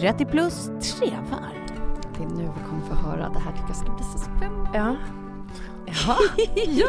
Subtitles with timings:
[0.00, 1.52] 30 plus trevar.
[2.18, 3.28] Det är nu vi kommer få höra.
[3.28, 4.70] Det här tycker jag ska bli så spännande.
[4.74, 4.96] Ja.
[6.06, 6.16] Ja.
[6.66, 6.88] ja.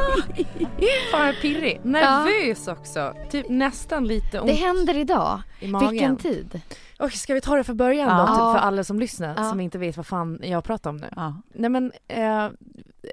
[1.12, 1.80] Fan är pirrig.
[1.84, 3.14] Nervös också.
[3.30, 5.42] Typ nästan lite ont Det händer idag.
[5.60, 5.90] i magen.
[5.92, 6.62] Vilken tid?
[7.00, 8.18] Och ska vi ta det från början Ja.
[8.18, 8.28] då?
[8.28, 8.54] Typ Ja.
[8.54, 9.50] för alla som lyssnar Ja.
[9.50, 11.08] som inte vet vad fan jag pratar om nu.
[11.16, 11.36] Ja.
[11.54, 12.48] Nej men eh,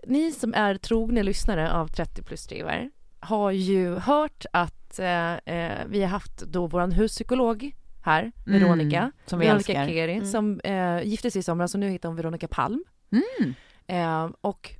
[0.06, 2.91] ni som är trogna lyssnare av 30 plus drivar
[3.21, 9.12] har ju hört att eh, eh, vi har haft då våran huspsykolog här, Mm, Veronica.
[9.26, 9.94] som vi Veronica älskar.
[9.94, 10.26] Keri Mm.
[10.26, 12.84] som eh, gifte sig i somras och nu heter hon Veronica Palm.
[13.12, 13.54] Mm.
[13.87, 14.70] Eh, och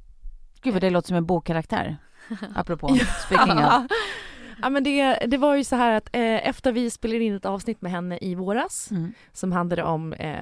[0.62, 1.96] Gud vad det låter som en bokkaraktär.
[2.54, 2.96] Apropå
[3.26, 3.72] speaking of.
[4.62, 7.44] Ja men det, det var ju så här att eh, efter vi spelade in ett
[7.46, 9.12] avsnitt med henne i våras Mm.
[9.32, 10.38] som handlade om eh,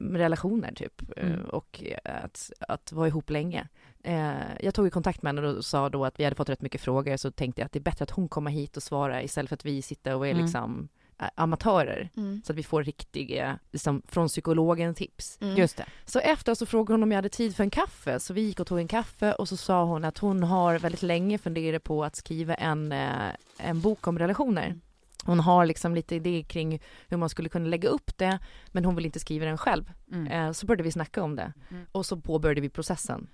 [0.00, 1.44] relationer typ eh, Mm.
[1.44, 3.68] och eh, att, att vara ihop länge.
[4.04, 6.62] Eh, jag tog i kontakt med henne och sa då att vi hade fått rätt
[6.62, 9.22] mycket frågor så tänkte jag att det är bättre att hon kommer hit och svarar
[9.22, 10.42] istället för att vi sitter och är Mm.
[10.42, 10.97] liksom eh,
[11.34, 12.10] amatörer.
[12.16, 12.42] Mm.
[12.44, 15.38] Så att vi får riktiga, liksom från psykologen tips.
[15.40, 15.56] Mm.
[15.56, 15.84] Just det.
[16.04, 18.60] Så efter så frågade hon om jag hade tid för en kaffe, så vi gick
[18.60, 22.04] och tog en kaffe och så sa hon att hon har väldigt länge funderat på
[22.04, 23.28] att skriva en, eh,
[23.58, 24.80] en bok om relationer.
[25.24, 28.94] Hon har liksom lite idé kring hur man skulle kunna lägga upp det, men hon
[28.96, 29.92] vill inte skriva den själv.
[30.12, 30.26] Mm.
[30.26, 31.86] Eh, så började vi snacka om det Mm.
[31.92, 33.28] och så påbörjade vi processen.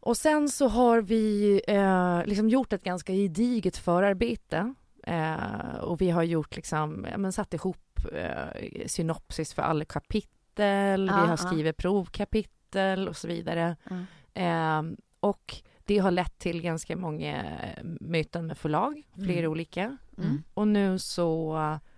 [0.00, 4.74] Och sen så har vi eh, liksom gjort ett ganska gediget förarbete
[5.06, 11.06] eh, och vi har gjort liksom, ja, men satt ihop eh, synopsis för alla kapitel,
[11.06, 11.36] Ja, vi har ja.
[11.36, 13.76] skrivit provkapitel och så vidare.
[13.90, 14.06] Mm.
[14.34, 19.50] Eh, och det har lett till ganska många eh, möten med förlag, flera Mm.
[19.50, 19.96] olika.
[20.18, 20.42] Mm.
[20.54, 21.56] Och nu så,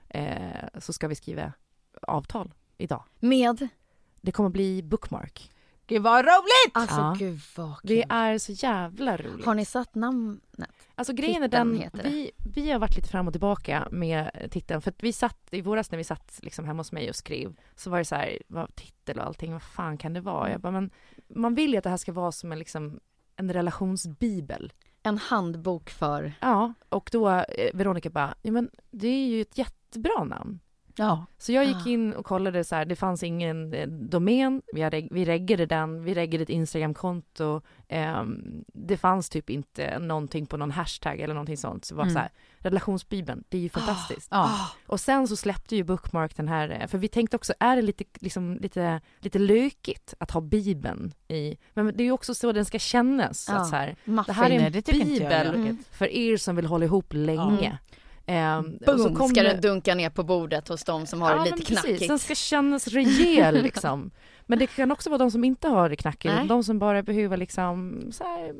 [0.08, 1.52] eh, så ska vi skriva
[2.02, 3.04] avtal idag.
[3.20, 3.68] Med?
[4.20, 5.50] Det kommer bli bookmark.
[5.88, 6.72] Gud vad roligt!
[6.74, 7.16] Alltså Ja.
[7.18, 7.88] gud vad kul.
[7.88, 9.46] Det är så jävla roligt.
[9.46, 10.70] Har ni satt namnet?
[10.94, 14.80] Alltså grejen är den, vi, vi har varit lite fram och tillbaka med titeln.
[14.82, 17.56] För att vi satt i våras när vi satt liksom hemma hos mig och skrev
[17.76, 20.50] så var det så här, vad titel och allting, vad fan kan det vara?
[20.50, 20.90] Jag bara, men
[21.28, 23.00] man vill ju att det här ska vara som en, liksom,
[23.36, 24.72] en relationsbibel.
[25.02, 26.32] En handbok för...
[26.40, 27.44] Ja, och då eh,
[27.74, 30.60] Veronica bara, ja men det är ju ett jättebra namn.
[30.98, 31.26] Ja.
[31.38, 31.88] Så jag gick Ah.
[31.88, 36.04] in och kollade så här, det fanns ingen eh, domän, vi, hade, vi reggade den,
[36.04, 41.56] vi reggade ett Instagramkonto, ehm, det fanns typ inte någonting på någon hashtag eller någonting
[41.56, 41.84] sånt.
[41.84, 42.14] Så det var Mm.
[42.14, 42.28] så här,
[42.58, 44.28] relationsbibeln, det är ju fantastiskt.
[44.30, 44.50] Ja.
[44.86, 47.82] Och sen så släppte ju Bookmark den här, eh, för vi tänkte också, är det
[47.82, 52.52] lite, liksom, lite, lite lökigt att ha bibeln i, men det är ju också så
[52.52, 53.46] den ska kännas.
[53.48, 53.56] Ja.
[53.56, 53.96] Att så här,
[54.26, 55.88] det här är en bibel lökigt.
[55.96, 57.78] för er som vill hålla ihop länge.
[58.30, 61.22] Ehm, och så Boom, kom ska det- den dunka ner på bordet hos de som
[61.22, 61.80] har det Ja, lite men precis.
[61.82, 62.08] knackigt.
[62.08, 64.10] Den ska kännas rejäl liksom.
[64.50, 66.46] Men det kan också vara de som inte har det knackigt, Nej.
[66.48, 68.52] de som bara behöver liksom så här,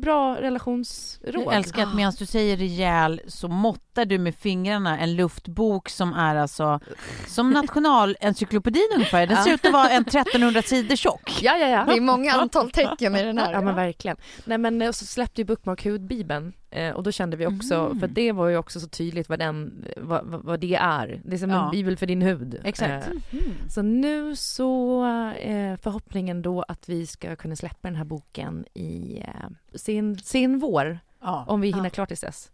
[0.00, 1.34] bra relationsråd.
[1.44, 6.12] Jag älskar att medan du säger rejäl så måttar du med fingrarna en luftbok som
[6.12, 6.80] är alltså
[7.26, 7.50] som
[8.04, 9.26] nationalencyklopedin ungefär.
[9.26, 11.38] Den ser ut att vara en 1300 sidor tjock.
[11.42, 11.84] Ja, ja, ja.
[11.84, 13.52] Det är många antal tecken i den här.
[13.52, 14.16] Ja men verkligen.
[14.44, 16.52] Nej men eh, så släppte ju Bookmark hudbibeln
[16.94, 18.00] och då kände vi också, Mm.
[18.00, 21.20] för det var ju också så tydligt vad den, vad, vad, vad det är.
[21.24, 21.64] Det är som Ja.
[21.64, 22.60] en bibel för din hud.
[22.64, 23.06] Exakt.
[23.06, 23.44] Eh, Mm.
[23.68, 25.04] så nu så
[25.34, 30.58] eh, förhoppningen då att vi ska kunna släppa den här boken i eh, sin, sin
[30.58, 31.44] vår, Ja.
[31.48, 31.90] om vi hinner Ja.
[31.90, 32.50] klart tills dess.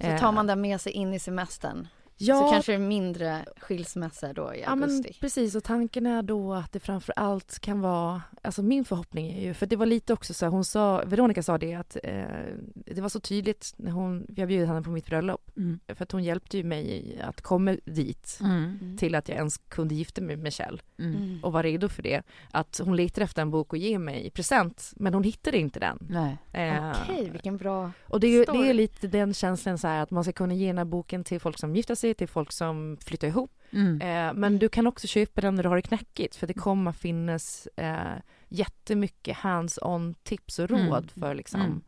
[0.00, 1.88] Så tar man den med sig in i semestern.
[2.26, 5.16] Ja, Så kanske mindre skilsmässor då i Ja men augusti.
[5.20, 9.40] precis och tanken är då att det framför allt kan vara, alltså min förhoppning är
[9.42, 12.24] ju, för det var lite också så här, hon sa, Veronica sa det att eh,
[12.74, 15.80] det var så tydligt när hon, jag bjöd henne på mitt bröllop, Mm.
[15.88, 18.96] för att hon hjälpte ju mig att komma dit Mm.
[18.98, 21.14] till att jag ens kunde gifta mig med Kjell Mm.
[21.16, 21.44] Mm.
[21.44, 22.22] och var redo för det.
[22.50, 25.80] Att hon letade efter en bok att ge mig i present men hon hittade inte
[25.80, 25.98] den.
[26.00, 26.36] Nej.
[26.52, 27.92] Eh, Okej, vilken bra...
[28.08, 30.54] och det är, ju, det är lite den känslan så här att man ska kunna
[30.54, 34.00] ge den här boken till folk som gifter sig, till folk som flyttar ihop Mm.
[34.00, 36.92] Eh, men du kan också köpa den när du har det knackigt för det kommer
[36.92, 37.96] finnas eh,
[38.48, 41.08] jättemycket hands-on tips och råd Mm.
[41.08, 41.82] för liksom Mm.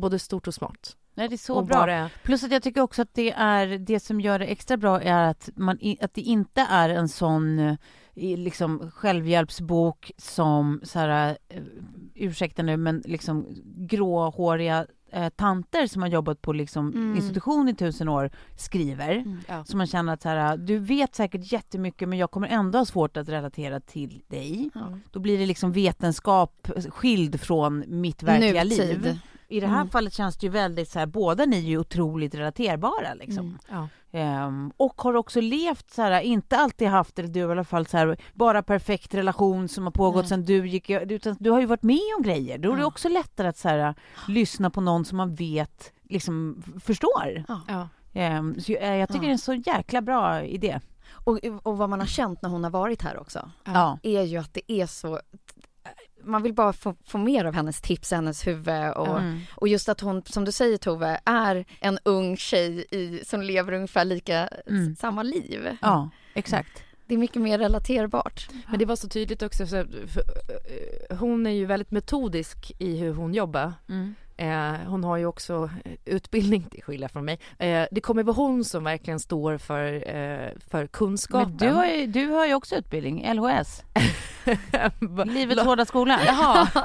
[0.00, 0.96] både stort och smått.
[1.14, 1.78] Nej, det är så bra.
[1.78, 5.00] bara- Plus att jag tycker också att det är det som gör det extra bra
[5.02, 7.76] är att, man, att det inte är en sån eh,
[8.14, 11.62] liksom självhjälpsbok som så här, eh,
[12.14, 13.46] ursäkta nu, men liksom
[13.76, 17.16] gråhåriga eh, tanter som har jobbat på liksom Mm.
[17.16, 19.24] institution i tusen år skriver.
[19.48, 19.64] Ja.
[19.64, 22.84] Så man känner att så här, du vet säkert jättemycket men jag kommer ändå ha
[22.84, 24.70] svårt att relatera till dig.
[24.74, 24.98] Ja.
[25.10, 28.78] Då blir det liksom vetenskap skild från mitt verkliga Nutid.
[29.02, 29.18] liv.
[29.48, 29.88] I det här Mm.
[29.88, 33.44] fallet känns det ju väldigt så här, båda ni är ju otroligt relaterbara liksom.
[33.46, 33.58] Mm.
[33.70, 33.88] Ja.
[34.14, 37.86] Ehm, och har också levt så här, inte alltid haft, eller du i alla fall
[37.86, 40.28] så här, bara perfekt relation som har pågått Nej.
[40.28, 42.58] sedan du gick, utan du har ju varit med om grejer.
[42.58, 43.94] Då är det också lättare att så här,
[44.28, 47.44] lyssna på någon som man vet liksom förstår.
[47.48, 47.60] Ja.
[47.68, 47.88] Ja.
[48.12, 49.22] Ehm, så jag, jag tycker Ja.
[49.22, 50.80] det är en så jäkla bra idé.
[51.24, 53.98] Och, och vad man har känt när hon har varit här också Ja.
[54.02, 55.20] är ju att det är så
[56.24, 59.40] man vill bara få, få mer av hennes tips, hennes huvud och, Mm.
[59.54, 63.72] och just att hon, som du säger Tove, är en ung tjej i, som lever
[63.72, 64.96] ungefär lika Mm.
[64.96, 65.76] samma liv.
[65.82, 66.82] ja, exakt.
[67.06, 68.48] Det är mycket mer relaterbart.
[68.68, 70.20] Men det var så tydligt också, så, för,
[71.10, 73.72] eh, hon är ju väldigt metodisk i hur hon jobbar.
[73.88, 74.14] Mm.
[74.42, 77.38] Eh, hon har ju också eh, utbildning, till skillnad från mig.
[77.58, 81.48] Eh, det kommer vara hon som verkligen står för, eh, för kunskapen.
[81.48, 83.82] Men du har, ju, du har ju också utbildning, LHS,
[85.26, 86.20] Livets hårda skola.
[86.26, 86.68] Jaha.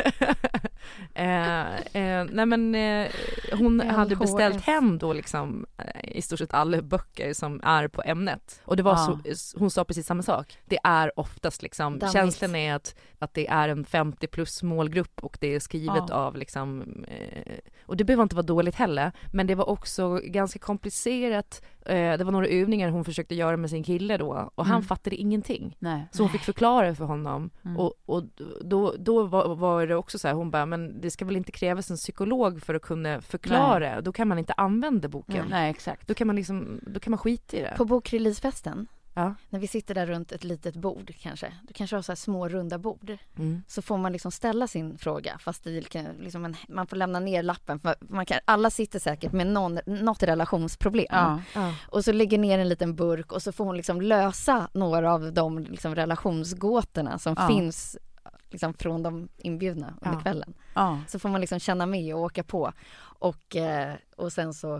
[1.14, 3.08] eh, eh, nej men eh,
[3.52, 4.18] hon hade LHS.
[4.20, 8.60] beställt hem då liksom eh, i stort sett alla böcker som är på ämnet.
[8.64, 9.34] Och det var Ja.
[9.34, 10.58] så, hon sa precis samma sak.
[10.66, 12.12] Det är oftast liksom, Dammigt.
[12.12, 16.14] känslan är att, att det är en 50 plus målgrupp och det är skrivet Ja.
[16.14, 17.54] av liksom, eh,
[17.86, 21.62] och det behöver inte vara dåligt heller, men det var också ganska komplicerat.
[21.86, 24.82] Eh, det var några övningar hon försökte göra med sin kille då och han Mm.
[24.84, 25.76] fattade ingenting.
[25.78, 26.06] Nej.
[26.12, 27.76] Så hon fick förklara för honom Mm.
[27.76, 28.22] och, och
[28.64, 31.52] då, då var, var det också så här, hon bara, men det ska väl inte
[31.52, 35.46] krävas en psykolog för att kunna förklara, då kan man inte använda boken.
[35.50, 36.06] Nej, exakt.
[36.08, 37.74] Då kan man liksom, då kan man skita i det.
[37.76, 39.34] På bokreleasefesten, Ja.
[39.48, 42.48] när vi sitter där runt ett litet bord kanske, du kanske har så här små
[42.48, 43.62] runda bord, Mm.
[43.68, 47.20] så får man liksom ställa sin fråga fast i kan- liksom en, man får lämna
[47.20, 51.06] ner lappen för man kan, alla sitter säkert med någon, något relationsproblem.
[51.10, 51.40] Ja.
[51.54, 51.74] Ja.
[51.88, 55.32] Och så lägger ner en liten burk och så får hon liksom lösa några av
[55.32, 57.48] de liksom relationsgåtorna som Ja.
[57.48, 57.96] finns
[58.50, 60.20] liksom från de inbjudna under Ja.
[60.22, 60.54] kvällen.
[60.74, 61.00] Ja.
[61.08, 62.72] Så får man liksom känna med och åka på.
[63.00, 64.76] Och, eh, och sen så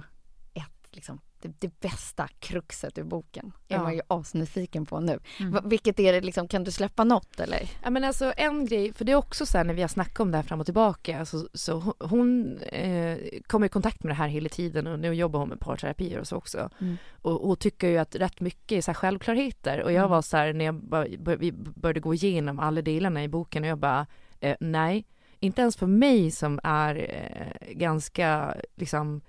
[0.54, 3.82] ett, liksom, det, det bästa kruxet ur boken är Ja.
[3.82, 5.18] man ju asnyfiken på nu.
[5.40, 5.68] Mm.
[5.68, 7.70] Vilket är det liksom, kan du släppa något eller?
[7.82, 10.20] Ja men alltså en grej, för det är också så här när vi har snackat
[10.20, 14.14] om det här fram och tillbaka, så, så hon- eh, kommer i kontakt med det
[14.14, 16.70] här hela tiden och nu jobbar hon med parterapier och så också.
[16.80, 16.96] Mm.
[17.22, 20.10] Och, och tycker ju att rätt mycket är så här självklarheter och jag Mm.
[20.10, 23.68] var så här när jag bör, vi började gå igenom alla delarna i boken och
[23.70, 24.06] jag bara,
[24.40, 25.06] eh, nej,
[25.40, 29.20] inte ens för mig som är eh, ganska liksom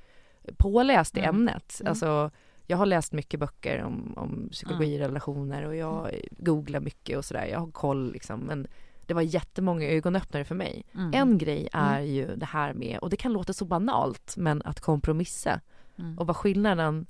[0.57, 1.35] påläst i Mm.
[1.35, 1.77] ämnet.
[1.81, 1.89] Mm.
[1.89, 2.31] Alltså
[2.67, 7.45] jag har läst mycket böcker om, om psykologi, relationer och jag googlar mycket och sådär.
[7.45, 8.39] Jag har koll liksom.
[8.39, 8.67] Men
[9.05, 10.83] det var jättemånga ögonöppnare för mig.
[10.95, 11.11] Mm.
[11.13, 14.79] En grej är ju det här med, och det kan låta så banalt, men att
[14.79, 15.61] kompromissa.
[15.97, 16.19] Mm.
[16.19, 17.05] Och vad skillnaden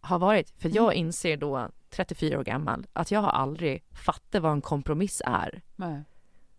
[0.00, 0.50] har varit.
[0.58, 5.22] För jag inser då, 34 år gammal, att jag har aldrig fattat vad en kompromiss
[5.26, 5.62] är.
[5.76, 6.02] Nej.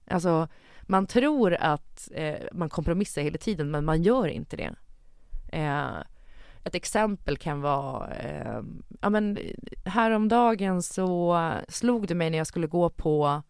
[0.07, 0.47] Alltså,
[0.81, 4.75] man tror att eh, man kompromissar hela tiden, men man gör inte det.
[5.55, 5.97] Eh,
[6.63, 8.61] ett exempel kan vara, eh,
[9.01, 9.37] ja men
[9.85, 13.41] häromdagen så slog det mig när jag skulle gå på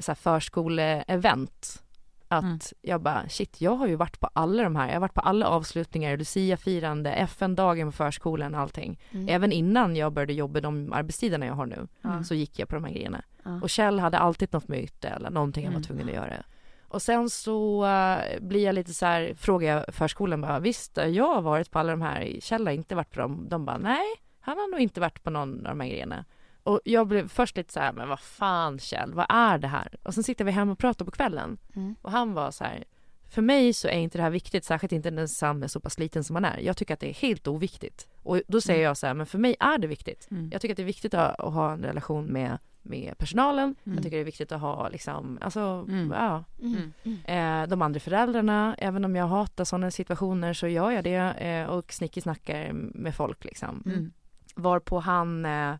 [0.00, 1.82] så här förskoleevent.
[2.28, 2.58] Att Mm.
[2.82, 4.86] jag bara, shit, jag har ju varit på alla de här.
[4.86, 8.98] Jag har varit på alla avslutningar, Lucia-firande, FN-dagen på förskolan och allting.
[9.10, 9.28] Mm.
[9.28, 12.22] Även innan jag började jobba de arbetstiderna jag har nu Ja.
[12.24, 13.22] så gick jag på de här grejerna.
[13.62, 15.86] Och Kjell hade alltid något möte eller någonting han var Mm.
[15.86, 16.42] tvungen att göra.
[16.90, 21.34] Och sen så eh, blir jag lite så här, frågar jag förskolan bara, visst jag
[21.34, 23.46] har varit på alla de här, Kjell har inte varit på dem.
[23.48, 24.06] De bara, nej,
[24.40, 26.24] han har nog inte varit på någon av de här grejerna.
[26.62, 29.94] Och jag blev först lite så här, men vad fan Kjell, vad är det här?
[30.02, 31.58] Och sen sitter vi hemma och pratar på kvällen.
[31.76, 31.94] Mm.
[32.02, 32.84] Och han var så här,
[33.28, 35.98] för mig så är inte det här viktigt, särskilt inte när Sam är så pass
[35.98, 36.58] liten som han är.
[36.58, 38.08] Jag tycker att det är helt oviktigt.
[38.22, 38.86] Och då säger Mm.
[38.86, 40.28] jag så här, men för mig är det viktigt.
[40.30, 40.48] Mm.
[40.52, 43.74] Jag tycker att det är viktigt att, att ha en relation med, med personalen.
[43.84, 43.94] Mm.
[43.96, 46.10] Jag tycker det är viktigt att ha liksom, alltså, Mm.
[46.10, 46.92] ja, Mm.
[47.24, 48.74] eh, de andra föräldrarna.
[48.78, 53.44] Även om jag hatar sådana situationer så gör jag det eh, och snickesnackar med folk
[53.44, 53.82] liksom.
[53.86, 54.12] Mm.
[54.54, 55.74] Varpå han, eh,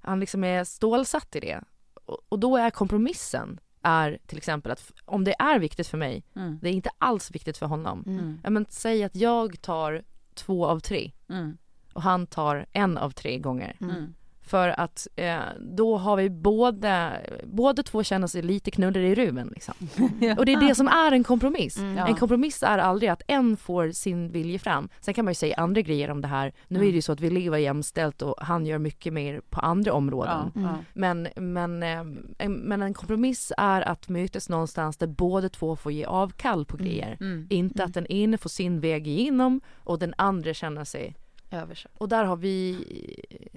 [0.00, 1.60] han liksom är stålsatt i det.
[2.04, 6.24] Och, och då är kompromissen är till exempel att om det är viktigt för mig,
[6.36, 6.58] Mm.
[6.62, 8.04] det är inte alls viktigt för honom.
[8.06, 8.40] Mm.
[8.44, 10.02] Ja, men säg att jag tar
[10.34, 11.58] två av tre Mm.
[11.92, 13.76] och han tar en av tre gånger.
[13.80, 14.14] Mm.
[14.48, 17.12] För att eh, då har vi båda,
[17.44, 19.74] båda två känner sig lite knullade i ruven liksom.
[20.38, 21.78] Och det är det som är en kompromiss.
[21.78, 21.96] Mm.
[21.96, 22.06] Ja.
[22.06, 24.88] En kompromiss är aldrig att en får sin vilja fram.
[25.00, 26.52] Sen kan man ju säga andra grejer om det här.
[26.68, 29.60] Nu är det ju så att vi lever jämställt och han gör mycket mer på
[29.60, 30.52] andra områden.
[30.54, 30.78] Ja, ja.
[30.92, 32.00] Men, men, eh,
[32.38, 36.76] en, men en kompromiss är att mötas någonstans där båda två får ge avkall på
[36.76, 37.16] grejer.
[37.20, 37.46] Mm.
[37.50, 41.16] Inte att den ene får sin väg igenom och den andra känner sig
[41.50, 41.92] Översatt.
[41.98, 42.78] och där har vi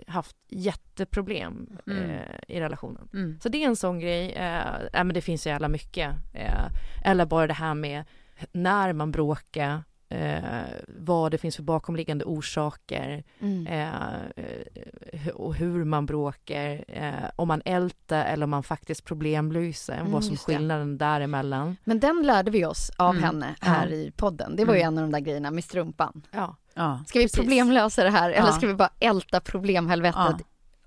[0.08, 2.10] haft jätteproblem Mm.
[2.10, 2.18] eh,
[2.48, 3.10] i relationen.
[3.14, 3.40] Mm.
[3.44, 4.32] Så det är en sån grej.
[4.32, 6.16] Eh, ja, men det finns så jävla mycket.
[6.34, 6.66] Eh,
[7.04, 8.04] eller bara det här med
[8.52, 10.40] när man bråkar, eh,
[10.88, 13.68] vad det finns för bakomliggande orsaker Mm.
[13.68, 16.84] eh, eh, och hur man bråkar.
[16.88, 19.98] Eh, om man ältar eller om man faktiskt problemlöser.
[20.00, 20.54] Mm, vad som är just det.
[20.56, 21.78] skillnaden däremellan.
[21.84, 23.24] Men den lärde vi oss av Mm.
[23.24, 24.56] henne här i podden.
[24.56, 24.94] Det var ju Mm.
[24.94, 26.22] en av de där grejerna med strumpan.
[26.32, 27.04] Ja, Ja.
[27.08, 27.40] Ska vi Precis.
[27.40, 28.54] problemlösa det här eller Ja.
[28.54, 30.36] ska vi bara älta problemhelvetet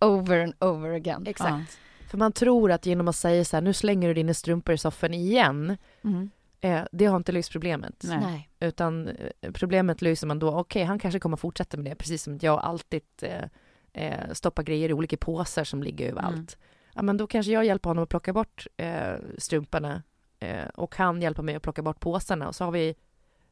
[0.00, 1.26] over and over again?
[1.26, 1.78] exakt.
[2.10, 4.78] För man tror att genom att säga så här, nu slänger du dina strumpor i
[4.78, 5.76] soffan igen.
[6.04, 6.30] Mm.
[6.60, 7.94] Eh, det har inte löst problemet.
[8.02, 8.48] Nej.
[8.60, 12.38] Utan eh, problemet löser man då, okej han kanske kommer fortsätta med det, precis som
[12.42, 13.44] jag alltid eh,
[13.92, 16.34] eh, stoppar grejer i olika påsar som ligger överallt.
[16.34, 16.46] Mm.
[16.94, 20.02] Ja men då kanske jag hjälper honom att plocka bort eh, strumporna
[20.38, 22.94] eh, och han hjälper mig att plocka bort påsarna och så har vi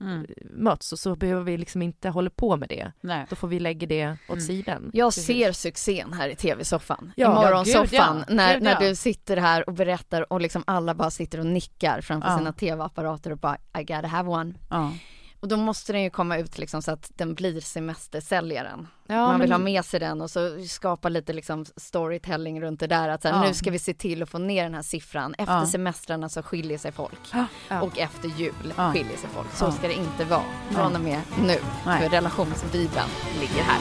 [0.03, 0.27] Mm.
[0.51, 2.93] mötts och så behöver vi liksom inte hålla på med det.
[3.01, 3.27] Nej.
[3.31, 4.41] Då får vi lägga det åt Mm.
[4.41, 4.91] sidan.
[4.93, 5.27] Jag Precis.
[5.27, 7.13] ser succén här i tv-soffan.
[7.17, 7.89] Ja, I morgonsoffan.
[7.93, 8.35] ja, ja.
[8.35, 8.89] när, när ja.
[8.89, 12.39] du sitter här och berättar och liksom alla bara sitter och nickar framför Ja.
[12.39, 14.55] sina tv-apparater och bara I gotta have one.
[15.43, 18.89] Och då måste den ju komma ut liksom så att den blir semestersäljaren.
[19.07, 22.81] Ja, Man vill men- ha med sig den och så skapa lite liksom storytelling runt
[22.81, 23.49] det där att så här, Ja.
[23.49, 25.35] nu ska vi se till att få ner den här siffran.
[25.39, 25.67] Efter Ja.
[25.67, 27.33] semestrarna så skiljer sig folk.
[27.83, 28.93] Och efter jul Ja.
[28.93, 29.53] skiljer sig folk.
[29.55, 31.59] Så ska det inte vara från och med nu.
[31.85, 33.09] För relationsbibeln
[33.41, 33.79] ligger här.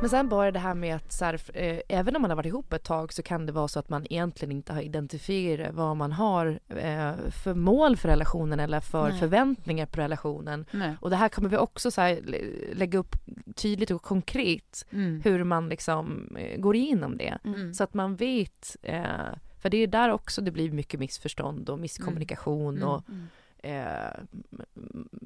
[0.00, 2.46] Men sen bara det här med att så här, eh, även om man har varit
[2.46, 5.96] ihop ett tag så kan det vara så att man egentligen inte har identifierat vad
[5.96, 9.18] man har eh, för mål för relationen eller för Nej.
[9.20, 10.64] förväntningar på relationen.
[10.70, 10.96] Nej.
[11.00, 13.16] Och det här kommer vi också så här, lä- lägga upp
[13.54, 15.20] tydligt och konkret Mm.
[15.24, 17.38] hur man liksom eh, går igenom det.
[17.44, 17.74] Mm.
[17.74, 19.02] Så att man vet, eh,
[19.60, 22.88] för det är där också det blir mycket missförstånd och misskommunikation Mm.
[22.88, 23.02] och
[23.62, 24.20] eh,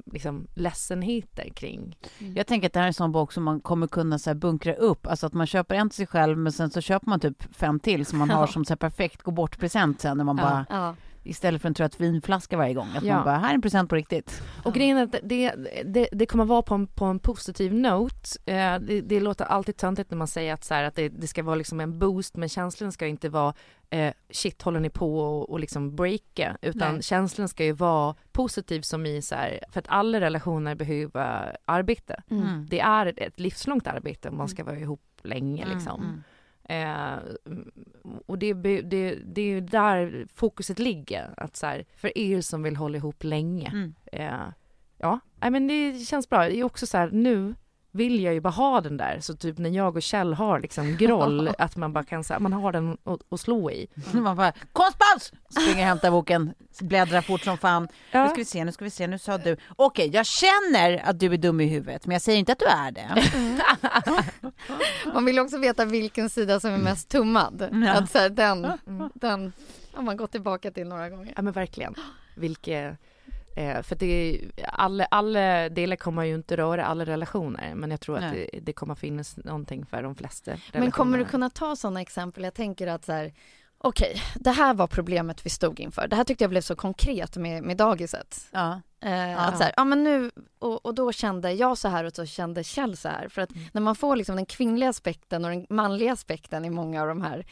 [0.05, 1.97] liksom ledsenheter kring.
[2.35, 4.35] Jag tänker att det här är en sån bok som man kommer kunna så här
[4.35, 7.19] bunkra upp, alltså att man köper en till sig själv men sen så köper man
[7.19, 10.23] typ fem till som man har som så här perfekt gå bort present sen när
[10.23, 10.43] man Ja.
[10.43, 10.95] bara, Ja.
[11.23, 13.15] Istället för en trött vinflaska varje gång, att Ja.
[13.15, 14.43] man bara, här är en present på riktigt.
[14.63, 15.51] Och grejen är att det,
[15.85, 18.39] det, det kommer vara på en, på en positiv note.
[18.45, 21.27] Eh, det, det låter alltid töntigt när man säger att, så här, att det, det
[21.27, 23.53] ska vara liksom en boost men känslan ska inte vara
[23.89, 27.03] eh, shit håller ni på och, och liksom breaka utan Nej.
[27.03, 32.23] känslan ska ju vara positiv som i så här, för att alla relationer behöver arbete.
[32.29, 32.65] Mm.
[32.69, 36.01] Det är ett, ett livslångt arbete om man ska vara ihop länge Mm, liksom.
[36.01, 36.23] mm.
[36.69, 37.15] Eh,
[38.25, 41.33] och det, det, det är ju där fokuset ligger.
[41.37, 43.67] Att så här, för er som vill hålla ihop länge.
[43.67, 43.93] Mm.
[44.11, 44.47] Eh,
[44.97, 46.43] ja, nej, men det känns bra.
[46.43, 47.55] Det är också så här, nu
[47.93, 49.19] vill jag ju bara ha den där.
[49.19, 52.39] Så typ när jag och Kjell har liksom groll, att man bara kan, så här,
[52.39, 52.97] man har den
[53.29, 53.87] att, slå i.
[54.11, 55.33] Man bara, konstpaus!
[55.49, 57.87] Springer och hämtar boken, bläddrar fort som fan.
[58.13, 61.19] Nu ska vi se, nu ska vi se, nu sa du, okej jag känner att
[61.19, 63.23] du är dum i huvudet men jag säger inte att du är det.
[65.13, 67.69] Man vill också veta vilken sida som är mest tummad.
[67.71, 67.91] Ja.
[67.91, 68.67] Att så här, den,
[69.13, 69.53] den
[69.93, 71.33] har man gått tillbaka till några gånger.
[71.35, 71.95] Ja men verkligen.
[72.35, 72.97] Vilket,
[73.55, 78.15] eh, för det alla, alla delar kommer ju inte röra alla relationer men jag tror
[78.17, 78.49] att Nej.
[78.53, 82.43] det, det kommer finnas någonting för de flesta Men kommer du kunna ta sådana exempel?
[82.43, 83.33] Jag tänker att så här,
[83.85, 86.07] Okej, det här var problemet vi stod inför.
[86.07, 88.47] Det här tyckte jag blev så konkret med, med dagiset.
[88.51, 88.81] Ja.
[89.01, 92.13] Eh, Att så här, ja men nu, och, och då kände jag så här och
[92.15, 93.27] så kände Kjell så här.
[93.29, 93.63] För att Mm.
[93.73, 97.21] när man får liksom den kvinnliga aspekten och den manliga aspekten i många av de
[97.21, 97.45] här,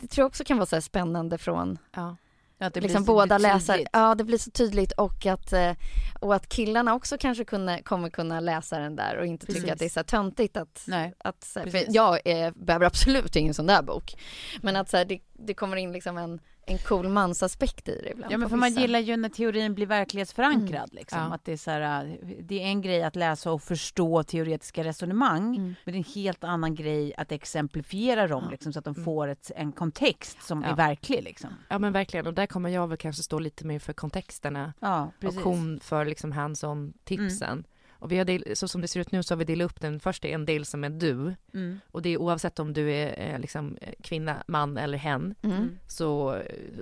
[0.00, 2.16] det tror jag också kan vara så här spännande från Ja.
[2.60, 3.84] Att det liksom blir så båda läsare.
[3.92, 5.72] Ja, det blir så tydligt och att, eh,
[6.20, 9.62] och att killarna också kanske kunna, kommer kunna läsa den där och inte Precis.
[9.62, 11.14] tycka att det är så töntigt att, Nej.
[11.18, 14.14] att för jag eh, behöver absolut ingen sån där bok.
[14.62, 18.10] Men att så här, det, det kommer in liksom en, en cool mansaspekt i det
[18.10, 18.32] ibland.
[18.32, 20.88] Ja men för man gillar ju när teorin blir verklighetsförankrad Mm.
[20.92, 21.18] liksom.
[21.18, 21.34] Ja.
[21.34, 22.12] Att det är så här, äh,
[22.42, 25.56] det är en grej att läsa och förstå teoretiska resonemang.
[25.56, 25.74] Mm.
[25.84, 28.50] Men det är en helt annan grej att exemplifiera dem Ja.
[28.50, 29.04] liksom, så att de Mm.
[29.04, 30.68] får ett, en kontext som Ja.
[30.68, 31.50] är verklig liksom.
[31.68, 35.12] ja men verkligen och där kommer jag väl kanske stå lite mer för kontexterna Ja,
[35.24, 37.48] och hon för liksom hands-on tipsen.
[37.52, 37.64] Mm.
[38.00, 39.80] Och vi har del, så som det ser ut nu så har vi delat upp
[39.80, 41.80] den första en del som är du Mm.
[41.86, 45.68] och det är oavsett om du är eh, liksom eh, kvinna, man eller hen Mm.
[45.86, 46.36] så,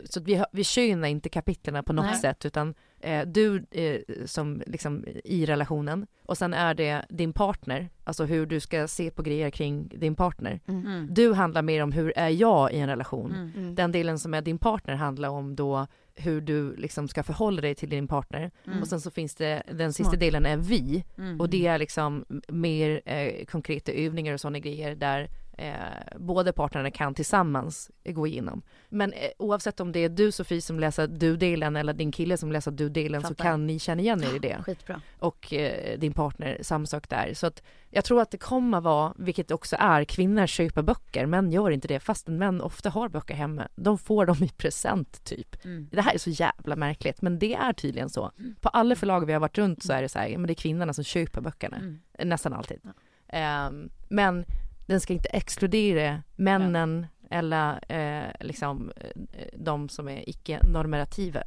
[0.05, 2.15] så att vi, har- vi könar inte kapitlerna på något Nej.
[2.17, 7.91] sätt utan eh, du eh, som liksom i relationen och sen är det din partner,
[8.05, 10.61] alltså hur du ska se på grejer kring din partner.
[10.69, 10.87] Mm.
[10.87, 11.15] Mm.
[11.15, 13.33] Du handlar mer om hur är jag i en relation.
[13.35, 13.53] Mm.
[13.57, 13.75] Mm.
[13.75, 15.87] Den delen som är din partner handlar om då
[16.19, 18.51] hur du liksom ska förhålla dig till din partner.
[18.67, 18.81] Mm.
[18.83, 20.21] Och sen så finns det, den sista Smart.
[20.21, 21.05] delen är vi.
[21.19, 21.41] Mm.
[21.41, 25.75] Och det är liksom mer eh, konkreta övningar och sådana grejer där eh,
[26.17, 28.63] båda parterna kan tillsammans gå igenom.
[28.89, 32.53] Men eh, oavsett om det är du Sofie som läser du-delen eller din kille som
[32.53, 34.63] läser du-delen så kan ni känna igen er i det.
[34.63, 35.01] Skitbra.
[35.19, 37.35] Och eh, din partner, samma sak där.
[37.35, 41.53] Så att jag tror att det kommer vara, vilket också är, kvinnor köper böcker, män
[41.53, 43.69] gör inte det fastän män ofta har böcker hemma.
[43.77, 45.65] De får dem i present typ.
[45.65, 45.89] Mm.
[45.93, 48.33] Det här är så jävla märkligt men det är tydligen så.
[48.61, 50.53] På alla förlag vi har varit runt så är det så här, ja, men det
[50.53, 51.77] är kvinnorna som köper böckerna.
[51.77, 51.99] Mm.
[52.25, 52.81] Nästan alltid.
[53.29, 54.45] Ehm, men
[54.89, 61.43] den ska inte exkludera männen eller eh, liksom eh, de som är icke-normativa.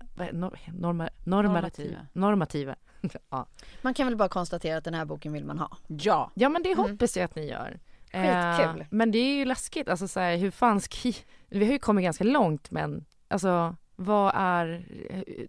[0.71, 1.97] Norma, normativa.
[2.13, 2.75] Normativa.
[3.29, 3.45] ja.
[3.81, 5.77] Man kan väl bara konstatera att den här boken vill man ha.
[5.87, 6.31] Ja.
[6.33, 6.91] ja men det Mm.
[6.91, 7.79] hoppas jag att ni gör.
[8.03, 8.81] Skitkul.
[8.81, 11.15] Eh, men det är ju läskigt, alltså så här, hur fan skri...
[11.49, 14.85] Vi har ju kommit ganska långt men alltså vad är...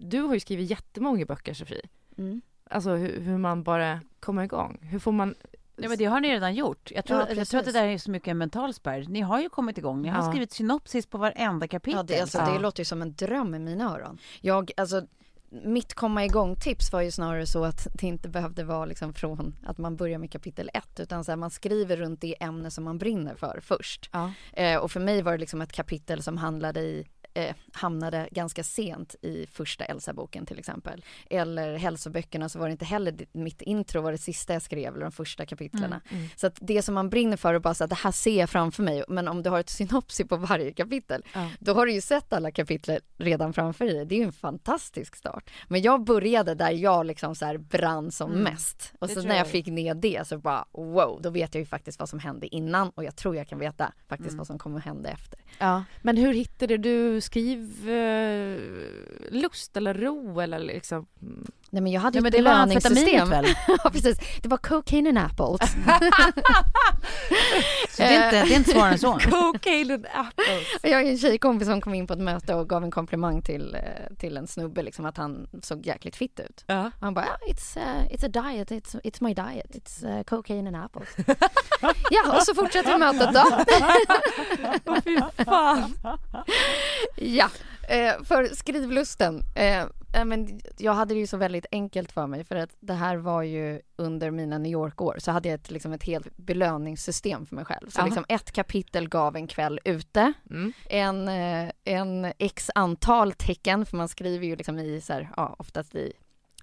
[0.01, 1.83] Du har ju skrivit jättemånga böcker Sofie.
[2.19, 2.43] Mm.
[2.71, 4.79] Alltså hur, hur man bara kommer igång.
[4.83, 5.35] Hur får man...
[5.77, 6.91] Ja, men det har ni redan gjort.
[6.95, 9.05] Jag tror, Ja, jag tror att det där är så mycket en mental spärr.
[9.09, 10.03] Ni har ju kommit igång.
[10.03, 10.31] Ni har Ja.
[10.31, 11.97] skrivit synopsis på varenda kapitel.
[11.99, 14.19] Ja, det, alltså, det låter ju som en dröm i mina öron.
[14.41, 15.03] Jag, alltså,
[15.65, 19.79] mitt komma igång-tips var ju snarare så att det inte behövde vara liksom från att
[19.79, 22.99] man börjar med kapitel ett utan så här, man skriver runt det ämne som man
[22.99, 24.11] brinner för först.
[24.13, 24.33] Ja.
[24.53, 28.65] Eh, och för mig var det liksom ett kapitel som handlade i eh, hamnade ganska
[28.65, 31.05] sent i första Elsa-boken till exempel.
[31.31, 35.03] Eller hälsoböckerna så var det inte heller mitt intro var det sista jag skrev eller
[35.05, 36.01] de första kapitlerna.
[36.11, 36.29] Mm.
[36.37, 38.51] Så att det som man brinner för är bara så att det här ser jag
[38.51, 39.05] framför mig.
[39.09, 41.51] Men om du har ett synopsis på varje kapitel, Ja.
[41.61, 44.07] då har du ju sett alla kapitel redan framför dig.
[44.07, 45.51] Det är ju en fantastisk start.
[45.69, 48.43] Men jag började där jag liksom så här brann som Mm.
[48.45, 48.93] mest.
[48.99, 49.47] Och så när jag jag.
[49.49, 52.91] fick ner det så bara wow, då vet jag ju faktiskt vad som hände innan
[52.91, 54.39] och jag tror jag kan veta faktiskt Mm.
[54.39, 55.39] vad som kommer hända efter.
[55.59, 55.85] Ja.
[56.03, 58.59] Men hur hittade du Skriv eh,
[59.31, 61.07] lust eller ro eller liksom?
[61.23, 61.47] Mm.
[61.75, 63.31] Nej men jag hade ju ett det var belöningssystem.
[63.31, 63.45] väl?
[63.85, 65.61] ja precis, det var cocaine and apples.
[67.91, 69.13] Så det är inte, det är inte svårare än så.
[69.19, 70.67] Cocaine and apples.
[70.83, 73.75] Jag har en tjejkompis som kom in på ett möte och gav en komplimang till,
[73.75, 73.81] eh,
[74.19, 76.65] till en snubbe liksom att han såg jäkligt fit ut.
[76.67, 76.87] Ja.
[76.87, 80.23] Och han bara, "Ah, it's, uh, it's a diet, it's, it's my diet, it's uh,
[80.23, 81.09] cocaine and apples.
[82.11, 83.45] ja, och så fortsätter mötet då.
[85.05, 85.95] Fy fan.
[87.17, 87.49] ja,
[87.89, 89.43] eh, för skrivlusten.
[89.57, 92.95] Eh, eh, men jag hade det ju så väldigt enkelt för mig för att det
[92.95, 97.47] här var ju under mina New York-år så hade jag ett, liksom ett helt belöningssystem
[97.47, 97.89] för mig själv.
[97.89, 100.33] Så liksom ett kapitel gav en kväll ute.
[100.51, 100.73] Mm.
[100.89, 105.57] en, eh, en x antal tecken, för man skriver ju liksom i så här, ja,
[105.59, 106.13] oftast i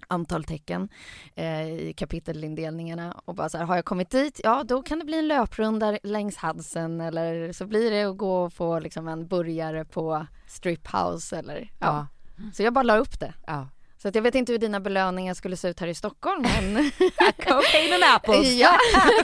[0.08, 0.88] antal tecken
[1.34, 5.04] eh, i kapitelindelningarna och bara så här, har jag kommit dit, ja då kan det
[5.04, 9.26] bli en löprunda längs halsen eller så blir det att gå och få liksom en
[9.26, 11.86] burgare på strip house eller ja.
[11.86, 12.06] Ja.
[12.54, 13.34] Så jag bara la upp det.
[13.46, 13.68] ja.
[14.02, 16.74] Så att jag vet inte hur dina belöningar skulle se ut här i Stockholm men
[17.36, 18.52] Cocaine and apples.
[18.52, 18.72] ja.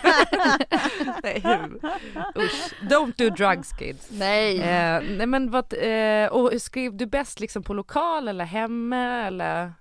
[1.22, 1.42] Nej?
[2.36, 2.72] Usch.
[2.80, 4.08] Don't do drugs kids.
[4.10, 4.58] Nej.
[4.60, 9.72] Eh, nej men vad, eh, och skrev du bäst liksom på lokal eller hemma eller?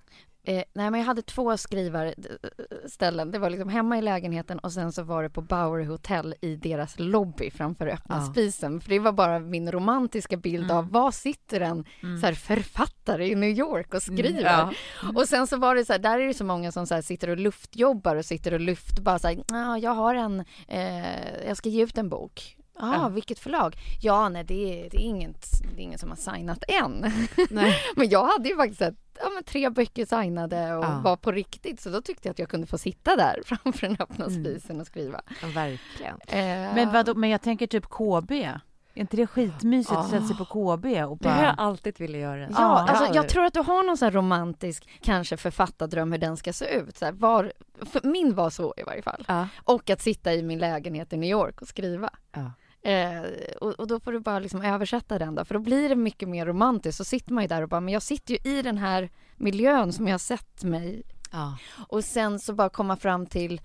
[0.47, 3.31] Eh, nej men jag hade två skrivarställen.
[3.31, 6.55] Det var liksom hemma i lägenheten och sen så var det på Bowery Hotel i
[6.55, 8.31] deras lobby framför öppna Ja.
[8.31, 8.81] spisen.
[8.81, 10.77] För det var bara min romantiska bild Mm.
[10.77, 12.19] av vad sitter en Mm.
[12.21, 14.41] så här, författare i New York och skriver.
[14.41, 14.73] Ja.
[15.15, 17.01] Och sen så var det så här, där är det så många som så här,
[17.01, 21.45] sitter och luftjobbar och sitter och lyfter bara så här, "Ja, jag har en, eh,
[21.47, 22.57] jag ska ge ut en bok.
[22.79, 23.07] Ah, Ja.
[23.09, 23.75] vilket förlag?
[24.01, 27.11] Ja, nej det är, det, är inget, det är ingen som har signat än.
[27.49, 27.75] Nej.
[27.95, 31.01] men jag hade ju faktiskt ett, ja, men tre böcker signade och Ja.
[31.03, 31.81] var på riktigt.
[31.81, 34.43] Så då tyckte jag att jag kunde få sitta där framför den öppna Mm.
[34.43, 35.21] spisen och skriva.
[35.41, 36.15] Ja, verkligen.
[36.27, 38.31] Eh, Men, vadå, men jag tänker typ KB.
[38.97, 41.65] Är inte det skitmysigt att sätta sig på KB och Det har jag bara...
[41.65, 42.39] alltid velat göra.
[42.41, 42.87] Ja, Ja.
[42.89, 46.53] alltså, jag tror att du har någon sån här romantisk kanske författardröm hur den ska
[46.53, 46.97] se ut.
[46.97, 47.53] Så här, var,
[47.91, 49.25] för min var så i varje fall.
[49.27, 49.47] Ja.
[49.63, 52.09] Och att sitta i min lägenhet i New York och skriva.
[52.31, 52.51] Ja.
[52.85, 53.21] Eh,
[53.61, 56.29] och, och då får du bara liksom översätta den då, för då blir det mycket
[56.29, 56.97] mer romantiskt.
[56.97, 59.93] Så sitter man ju där och bara, men jag sitter ju i den här miljön
[59.93, 61.03] som jag har sett mig.
[61.31, 61.57] Ja.
[61.87, 63.61] Och sen så bara komma fram till,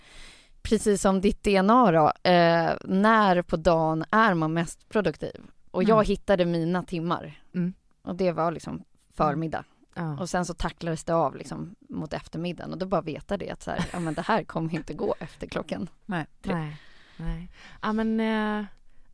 [0.63, 5.41] precis som ditt DNA då, eh, när på dagen är man mest produktiv?
[5.71, 6.07] Och jag Mm.
[6.07, 7.43] hittade mina timmar.
[7.55, 7.73] Mm.
[8.03, 9.65] Och det var liksom förmiddag.
[9.95, 10.19] Ja.
[10.21, 13.63] Och sen så tacklades det av liksom mot eftermiddagen och då bara veta det att
[13.63, 15.89] så här, ja men det här kommer inte gå efter klockan.
[16.07, 16.27] Nej.
[16.43, 16.77] Nej.
[17.17, 17.49] Nej.
[17.83, 18.65] Ja men, eh,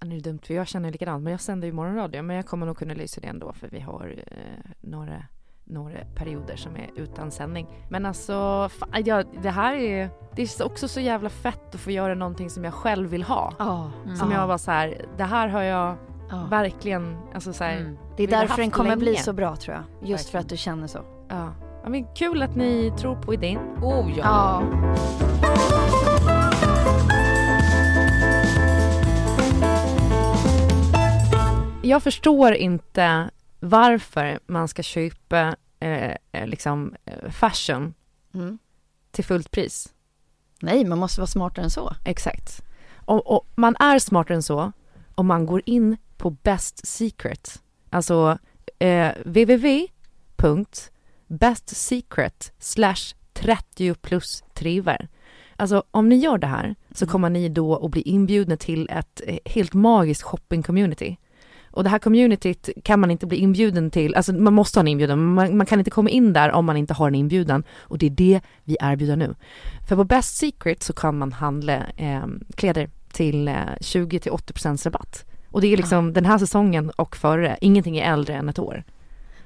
[0.04, 2.46] nu är det dumt för jag känner likadant men jag sänder ju morgonradio men jag
[2.46, 4.36] kommer nog kunna lysa det ändå för vi har eh,
[4.80, 5.22] några,
[5.64, 7.66] några perioder som är utan sändning.
[7.90, 8.32] Men alltså,
[8.68, 12.50] fa- ja, det här är, det är också så jävla fett att få göra någonting
[12.50, 13.52] som jag själv vill ha.
[13.58, 13.90] Ja.
[14.04, 14.16] Mm.
[14.16, 15.96] Som jag var så här, det här har jag
[16.30, 16.46] ja.
[16.50, 17.96] verkligen, alltså så här, Mm.
[18.16, 19.18] Det är därför den kommer bli länge.
[19.18, 20.08] så bra tror jag.
[20.10, 20.98] Just för att du känner så.
[21.28, 21.52] ja.
[21.82, 23.58] ja men kul att ni tror på idén.
[23.82, 24.24] Oh ja.
[24.24, 25.25] Ja.
[31.86, 37.94] Jag förstår inte varför man ska köpa eh, eh, liksom eh, fashion
[38.34, 38.58] Mm.
[39.10, 39.92] till fullt pris.
[40.62, 41.92] Nej, man måste vara smartare än så.
[42.04, 42.62] Exakt.
[43.04, 44.72] Och, och man är smartare än så
[45.14, 47.62] om man går in på Best Secret.
[47.90, 48.38] Alltså
[48.78, 49.10] eh,
[51.28, 55.08] www.bestsecret slash 30 plus triver.
[55.56, 59.20] Alltså om ni gör det här så kommer ni då att bli inbjudna till ett
[59.26, 61.16] eh, helt magiskt shopping-community.
[61.76, 64.88] Och det här communityt kan man inte bli inbjuden till, alltså man måste ha en
[64.88, 67.64] inbjudan, man, man kan inte komma in där om man inte har en inbjudan.
[67.80, 69.34] Och det är det vi erbjuder nu.
[69.88, 75.24] För på Best Secret så kan man handla eh, kläder till eh, 20-80% rabatt.
[75.50, 78.84] Och det är liksom den här säsongen och före, ingenting är äldre än ett år.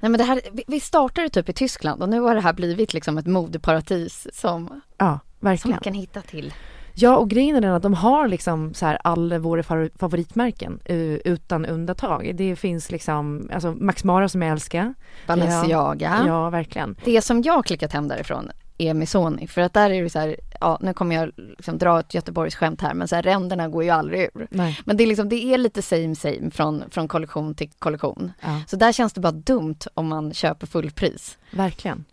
[0.01, 2.95] Nej men det här, vi- startade typ i Tyskland och nu har det här blivit
[2.95, 5.75] liksom ett modeparadis som, Ja, som verkligen.
[5.75, 6.53] man kan hitta till.
[7.01, 10.81] Ja, och grejen är den att de har liksom så här alla våra favor- favoritmärken
[11.25, 12.33] utan undantag.
[12.35, 14.95] Det finns liksom, alltså Max Mara som jag älskar.
[15.27, 16.25] Balenciaga.
[16.27, 16.97] Ja, verkligen.
[17.05, 19.47] Det som jag klickat hem därifrån är Missoni.
[19.47, 22.81] För att där är det så här, ja nu kommer jag liksom dra ett Göteborgsskämt
[22.81, 24.47] här men så här, ränderna går ju aldrig ur.
[24.51, 24.79] Nej.
[24.85, 28.33] Men det är liksom, det är lite same same från, från kollektion till kollektion.
[28.41, 31.39] Ja, Så där känns det bara dumt om man köper fullpris.
[31.51, 32.05] verkligen.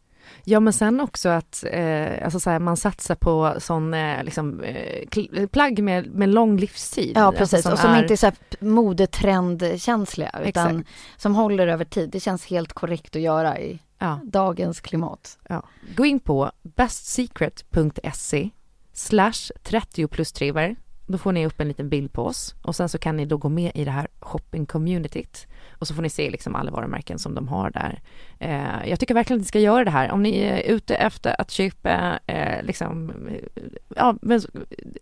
[0.49, 4.63] Ja, men sen också att eh, alltså så här, man satsar på sån eh, liksom,
[4.63, 7.11] eh, plagg med, med lång livstid.
[7.15, 10.89] Ja precis, Alltså, och som inte är så modetrendkänsliga utan Exakt.
[11.17, 12.09] som håller över tid.
[12.09, 14.19] Det känns helt korrekt att göra i Ja.
[14.23, 15.37] dagens klimat.
[15.49, 15.63] Ja.
[15.95, 18.49] Gå in på bestsecret.se
[18.93, 20.75] slash 30 plus triver.
[21.09, 23.37] Då får ni upp en liten bild på oss och sen så kan ni då
[23.37, 27.35] gå med i det här shopping-communityt och så får ni se liksom alla varumärken som
[27.35, 28.01] de har där.
[28.39, 30.11] Eh, jag tycker verkligen att ni ska göra det här.
[30.11, 33.63] Om ni är ute efter att köpa eh, liksom, eh,
[33.95, 34.41] ja, men,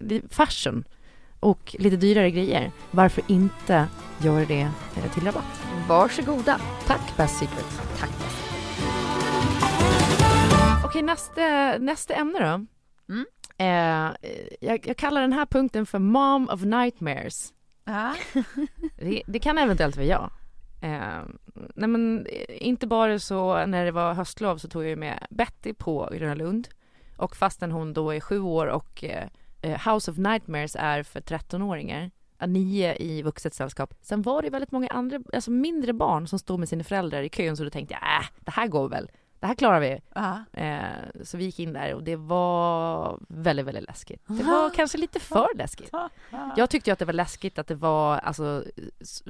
[0.09, 0.83] eh, fashion
[1.39, 3.87] och lite dyrare grejer, varför inte
[4.23, 4.61] göra det
[4.95, 5.61] eh, till rabatt?
[5.87, 6.59] Varsågoda.
[6.87, 7.81] Tack Best Secret.
[7.99, 8.09] Tack.
[10.85, 12.65] Okej, nästa, nästa ämne då.
[13.13, 13.25] Mm.
[13.57, 14.11] Eh,
[14.61, 17.53] jag, jag kallar den här punkten för Mom of Nightmares.
[17.85, 18.15] Ja.
[18.97, 20.31] Det, det kan eventuellt vara jag.
[20.81, 21.23] Eh,
[21.75, 25.73] nej men eh, inte bara så när det var höstlov så tog jag med Betty
[25.73, 26.67] på Gröna Lund.
[27.17, 29.27] Och fastän hon då är sju år och eh,
[29.61, 33.93] eh, House of Nightmares är för 13-åringar, eh, nio i vuxet sällskap.
[34.01, 37.29] Sen var det väldigt många andra, alltså mindre barn som stod med sina föräldrar i
[37.29, 39.09] kön så då tänkte jag, äh, det här går väl.
[39.39, 40.01] Det här klarar vi.
[40.53, 44.21] Eh, så vi gick in där och det var väldigt, väldigt läskigt.
[44.27, 45.91] Det var kanske lite för läskigt.
[46.57, 48.63] Jag tyckte ju att det var läskigt att det var alltså,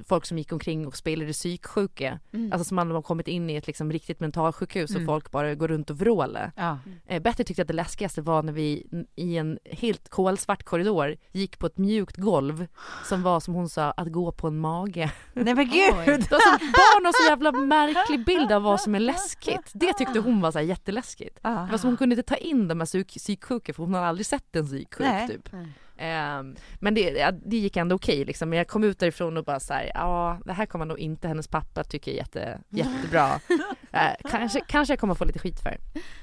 [0.07, 2.19] folk som gick omkring och spelade psyksjuka.
[2.33, 2.51] Mm.
[2.53, 5.05] Alltså som man har kommit in i ett liksom, riktigt mentalsjukhus och Mm.
[5.07, 6.51] folk bara går runt och vrålar.
[6.55, 6.77] Ja.
[7.07, 11.59] Eh, Betty tyckte att det läskigaste var när vi i en helt kolsvart korridor gick
[11.59, 12.67] på ett mjukt golv
[13.05, 15.11] som var som hon sa att gå på en mage.
[15.33, 16.23] Nej men gud!
[16.25, 19.71] Som barn har så jävla märklig bild av vad som är läskigt.
[19.73, 21.39] Det tyckte hon var så här jätteläskigt.
[21.43, 24.25] Var som hon kunde inte ta in de här psyk- psyksjuka för hon hade aldrig
[24.25, 25.27] sett en psyksjuk Nej.
[25.27, 25.51] typ.
[25.51, 25.67] Nej.
[25.97, 28.49] Ehm, men det, det gick ändå okej liksom.
[28.49, 31.27] Men jag kom ut därifrån och bara så här, ja det här kommer nog inte
[31.27, 33.39] hennes pappa tycka är jätte, jättebra.
[33.91, 35.77] Eh, kanske, kanske jag kommer få lite skit för.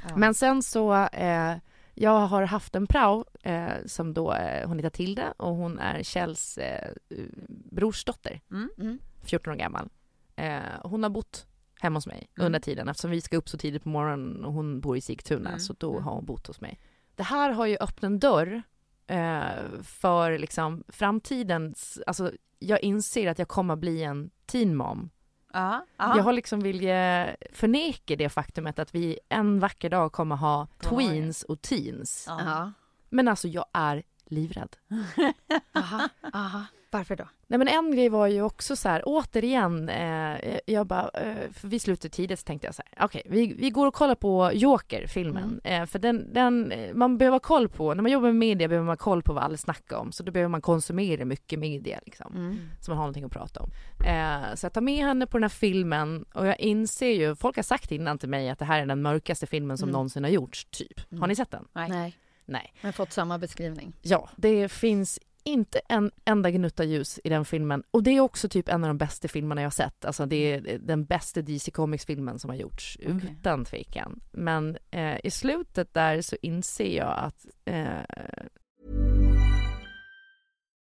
[0.08, 0.16] Ja.
[0.16, 1.54] Men sen så, eh,
[1.94, 6.02] jag har haft en prao eh, som då, eh, hon heter Tilda och hon är
[6.02, 6.88] Kjells eh,
[7.70, 8.68] brorsdotter, Mm.
[8.78, 8.98] Mm.
[9.24, 9.88] 14 år gammal.
[10.36, 11.46] Eh, hon har bott
[11.82, 12.46] hemma hos mig Mm.
[12.46, 15.48] under tiden eftersom vi ska upp så tidigt på morgonen och hon bor i Sigtuna
[15.48, 15.60] Mm.
[15.60, 16.04] så då Mm.
[16.04, 16.80] har hon bott hos mig.
[17.16, 18.62] Det här har ju öppnat en dörr
[19.06, 19.42] eh,
[19.82, 25.10] för liksom framtidens, alltså jag inser att jag kommer bli en teen mom.
[25.52, 26.16] Ja, ja.
[26.16, 31.42] Jag har liksom vilja förneka det faktumet att vi en vacker dag kommer ha tweens
[31.42, 32.24] och teens.
[32.28, 32.40] Ja.
[32.44, 32.72] Ja.
[33.10, 34.76] Men alltså jag är livrädd.
[35.74, 36.64] Aha, aha.
[36.92, 37.28] Varför då?
[37.46, 41.68] Nej men en grej var ju också så här, återigen, eh, jag bara, eh, för
[41.68, 44.50] vi slutade tidigt så tänkte jag så här, okej vi, vi går och kollar på
[44.54, 45.60] Joker, filmen.
[45.64, 48.68] Eh, för den, den, eh, man behöver ha koll på, när man jobbar med media
[48.68, 50.12] behöver man ha koll på vad alla snackar om.
[50.12, 52.32] Så då behöver man konsumera mycket media liksom.
[52.36, 52.58] Mm.
[52.80, 53.70] Så man har någonting att prata om.
[54.06, 57.56] Eh, så jag tar med henne på den här filmen och jag inser ju, folk
[57.56, 59.92] har sagt innan till mig att det här är den mörkaste filmen som Mm.
[59.92, 61.00] någonsin har gjorts, typ.
[61.10, 61.28] Har Mm.
[61.28, 61.64] ni sett den?
[61.72, 61.88] Nej.
[61.90, 62.72] Nej, Nej.
[62.80, 63.92] jag har fått samma beskrivning.
[64.02, 67.82] Ja, det finns inte en enda gnutta ljus i den filmen.
[67.90, 70.04] Och det är också typ en av de bästa filmerna jag har sett.
[70.04, 73.36] Alltså det är den bästa DC Comics-filmen som har gjorts, Okej.
[73.40, 74.20] utan tvekan.
[74.32, 78.02] Men eh, i slutet där så inser jag att eh,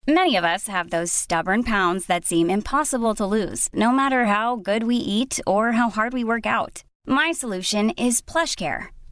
[0.09, 4.55] Many of us have those stubborn pounds that seem impossible to lose, no matter how
[4.55, 6.83] good we eat or how hard we work out.
[7.05, 8.96] My solution is PlushCare.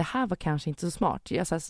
[0.00, 1.30] Det här var kanske inte så smart.
[1.30, 1.62] Jag så här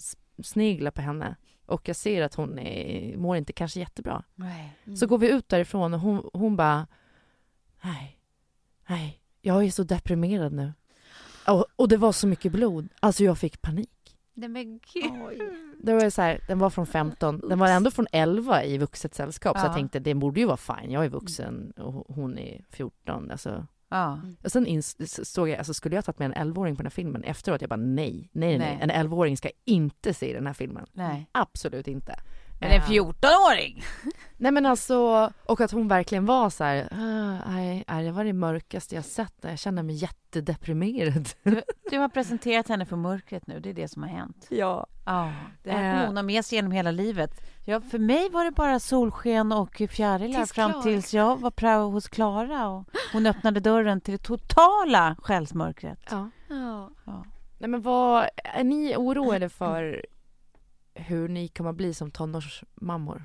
[0.43, 4.23] sneglar på henne och jag ser att hon är, mår inte kanske jättebra.
[4.35, 4.73] Nej.
[4.97, 6.87] Så går vi ut därifrån och hon, hon bara,
[7.83, 8.19] nej,
[8.89, 10.73] nej, jag är så deprimerad nu.
[11.47, 14.17] Och, och det var så mycket blod, alltså jag fick panik.
[14.35, 15.41] Nej men gud.
[15.83, 19.15] Det var så här, den var från 15, den var ändå från 11 i vuxet
[19.15, 19.67] sällskap så Ja.
[19.67, 23.31] jag tänkte det borde ju vara fine, jag är vuxen och hon är 14.
[23.31, 23.67] Alltså.
[23.91, 24.21] Ja.
[24.45, 26.91] Och sen ins- såg jag, alltså skulle jag tagit med en 11-åring på den här
[26.91, 27.61] filmen efteråt?
[27.61, 28.79] Jag bara nej, nej, nej, Nej.
[28.81, 30.87] en 11-åring ska inte se den här filmen.
[30.93, 31.27] Nej.
[31.33, 32.15] Absolut inte.
[32.61, 33.83] Men en Eh, 14-åring?
[34.37, 38.33] Nej men alltså, och att hon verkligen var så här, "Ah, nej, det var det
[38.33, 41.29] mörkaste jag sett, jag känner mig jättedeprimerad.
[41.91, 44.47] Du har presenterat henne för mörkret nu, det är det som har hänt.
[44.51, 44.87] Ja.
[45.07, 46.07] Ja, det här kommer Eh.
[46.07, 47.31] hon ha med sig genom hela livet.
[47.65, 51.91] Ja, för mig var det bara solsken och fjärilar Tills fram tills jag var prao
[51.91, 56.01] hos Klara och hon öppnade dörren till det totala själsmörkret.
[56.11, 56.31] ja.
[56.49, 56.91] Ja.
[57.05, 57.25] Ja.
[57.59, 60.07] Nej men vad, är ni oroade för
[61.01, 63.25] hur ni kommer att bli som tonårsmammor?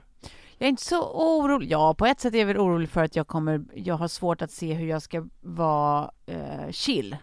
[0.57, 1.71] Jag är inte så orolig.
[1.71, 3.65] Ja, på ett sätt är jag väl orolig för att jag kommer...
[3.73, 7.17] Jag har svårt att se hur jag ska vara eh, chill.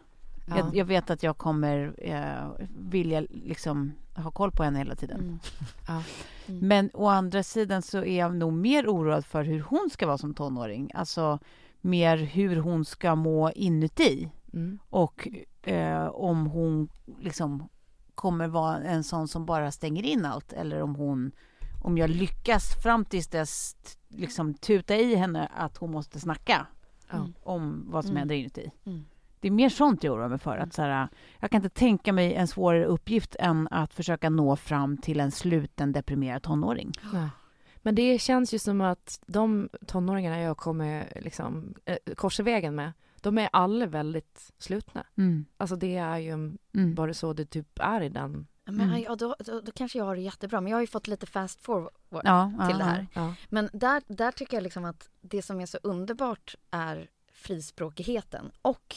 [0.46, 0.58] Ja.
[0.58, 5.20] Jag, jag vet att jag kommer eh, vilja liksom ha koll på henne hela tiden.
[5.20, 5.38] Mm.
[5.88, 6.02] Ja.
[6.46, 6.68] Mm.
[6.68, 10.18] Men å andra sidan så är jag nog mer oroad för hur hon ska vara
[10.18, 10.90] som tonåring.
[10.94, 11.38] Alltså
[11.80, 14.30] mer hur hon ska må inuti.
[14.52, 14.78] Mm.
[14.90, 15.28] Och
[15.62, 16.88] eh, om hon
[17.20, 17.68] liksom
[18.14, 21.32] kommer vara en sån som bara stänger in allt eller om hon
[21.84, 23.76] om jag lyckas fram tills dess
[24.08, 26.66] liksom tuta i henne att hon måste snacka
[27.10, 27.26] Ja.
[27.42, 28.18] om vad som Mm.
[28.18, 28.70] händer inuti.
[28.86, 29.04] Mm.
[29.40, 30.56] Det är mer sånt jag oroar mig för.
[30.56, 34.56] Att så här, jag kan inte tänka mig en svårare uppgift än att försöka nå
[34.56, 36.92] fram till en sluten deprimerad tonåring.
[37.12, 37.28] Nej.
[37.82, 42.92] Men det känns ju som att de tonåringarna jag kommer liksom, eh, korsa vägen med,
[43.22, 45.06] de är alla väldigt slutna.
[45.16, 45.46] Mm.
[45.56, 46.94] Alltså det är ju Mm.
[46.94, 49.02] bara så det typ är i den Men Mm.
[49.02, 50.60] ja, då, då, då kanske jag har det jättebra.
[50.60, 51.90] Men jag har ju fått lite fast forward
[52.24, 52.90] Ja, ja, till det ja.
[52.90, 53.06] här.
[53.14, 53.34] Ja.
[53.48, 58.96] Men där, där tycker jag liksom att det som är så underbart är frispråkigheten och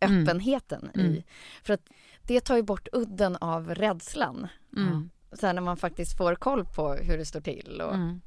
[0.00, 0.22] Mm.
[0.22, 1.06] öppenheten Mm.
[1.06, 1.24] i.
[1.62, 1.88] För att
[2.22, 4.46] det tar ju bort udden av rädslan.
[4.76, 5.10] Mm.
[5.32, 7.80] Så här när man faktiskt får koll på hur det står till.
[7.80, 8.20] Och, Mm.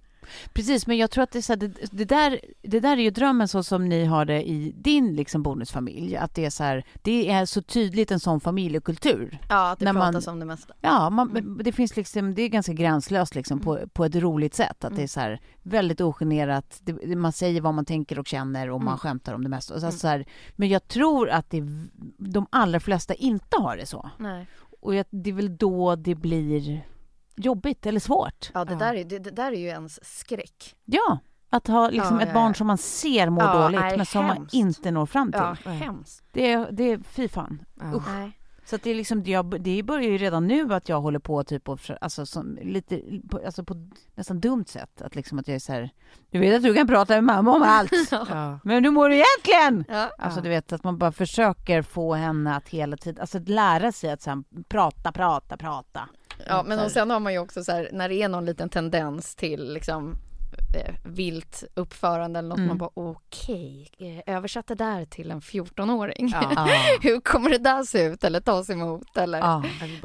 [0.53, 3.47] Precis, men jag tror att det, här, det, det, där, det där är ju drömmen
[3.47, 6.17] så som ni har det i din liksom, bonusfamilj.
[6.17, 9.37] Att det är så här, det är så tydligt en sån familjekultur.
[9.49, 10.73] Ja, att det När man- pratas om det mesta.
[10.81, 11.59] Ja, man, Mm.
[11.63, 14.85] det finns liksom, det är ganska gränslöst liksom på, på ett roligt sätt.
[14.85, 16.79] Att det är så här väldigt ogenerat.
[16.83, 18.97] Det, man säger vad man tänker och känner och man Mm.
[18.97, 19.79] skämtar om det mesta.
[19.79, 19.91] Så, Mm.
[19.97, 21.63] så här, men jag tror att det,
[22.17, 24.09] de allra flesta inte har det så.
[24.17, 24.47] Nej.
[24.81, 26.81] Och jag, det är väl då det blir
[27.35, 28.51] jobbigt eller svårt.
[28.53, 28.79] Ja, det, Ja.
[28.79, 30.75] Där är, det, det där är ju ens skräck.
[30.85, 31.19] Ja,
[31.49, 32.53] att ha liksom Ja, ett ja, barn ja.
[32.53, 34.53] som man ser mår Ja, dåligt nej, men som man hemskt.
[34.53, 35.41] inte når fram till.
[35.65, 36.23] Ja, hemskt.
[36.31, 37.61] Det, är- det är fy fan.
[37.79, 38.03] Ja.
[38.07, 38.31] Nej.
[38.67, 41.43] Så att det är liksom, jag, det börjar ju redan nu att jag håller på
[41.43, 45.01] typ och alltså som lite, på, alltså på nästan dumt sätt.
[45.01, 45.89] Att liksom att jag är så här,
[46.31, 47.91] du vet att du kan prata med mamma om allt.
[48.11, 48.59] Ja.
[48.63, 49.97] Men hur mår du egentligen?
[49.97, 50.09] Ja.
[50.17, 53.91] Alltså du vet att man bara försöker få henne att hela tiden, alltså att lära
[53.91, 56.09] sig att så här, prata, prata, prata.
[56.47, 58.69] Ja, men och sen har man ju också så här, när det är någon liten
[58.69, 60.15] tendens till liksom
[60.75, 62.67] eh, vilt uppförande eller något, Mm.
[62.67, 66.29] man bara okej, eh, översätt det där till en 14-åring.
[66.33, 66.69] Ja.
[67.01, 69.39] Hur kommer det där se ut eller tas emot eller?
[69.39, 69.63] Ja.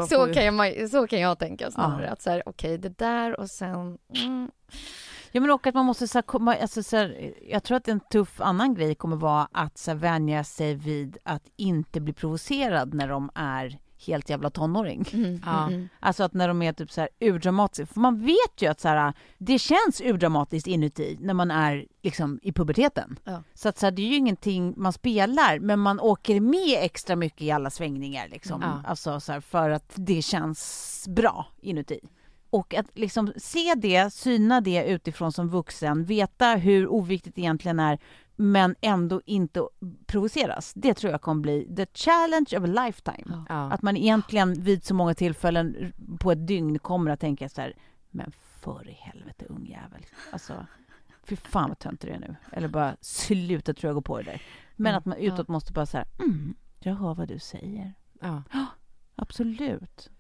[0.09, 2.07] Så kan, jag, så kan jag tänka snarare.
[2.07, 2.13] Ja.
[2.13, 3.99] Att så här, okej, det där och sen...
[4.17, 4.51] Mm,
[5.33, 7.89] Ja men och att man måste så här, komma, alltså, så här, jag tror att
[7.89, 12.13] en tuff annan grej kommer vara att så här, vänja sig vid att inte bli
[12.13, 15.05] provocerad när de är helt jävla tonåring.
[15.13, 15.67] mm, Ja.
[15.67, 18.81] mm, Alltså att när de är typ så här urdramatiska, för man vet ju att
[18.81, 23.19] så här, det känns urdramatiskt inuti när man är liksom i puberteten.
[23.25, 23.43] Ja.
[23.55, 27.17] Så att så här, det är ju ingenting man spelar, men man åker med extra
[27.17, 28.63] mycket i alla svängningar liksom.
[28.63, 28.83] Ja.
[28.91, 32.01] Alltså så här, för att det känns bra inuti.
[32.51, 37.81] Och att liksom se det, syna det utifrån som vuxen, veta hur oviktigt det egentligen
[37.81, 37.99] är,
[38.43, 39.63] men ändå inte
[40.07, 40.73] provoceras.
[40.75, 43.25] Det tror jag kommer bli the challenge of a lifetime.
[43.27, 43.45] Ja.
[43.49, 43.73] Ja.
[43.73, 47.75] Att man egentligen vid så många tillfällen på ett dygn kommer att tänka så här,
[48.11, 50.07] men för i helvete ungjävel.
[50.33, 50.67] Alltså,
[51.25, 52.37] fy fan vad töntig du är nu.
[52.53, 54.43] Eller bara sluta tror jag gå på det där.
[54.77, 54.99] Men Mm.
[54.99, 57.95] att man utåt måste bara så här, mm, jag hör vad du säger.
[58.21, 58.43] Ja.
[59.17, 60.11] Absolut.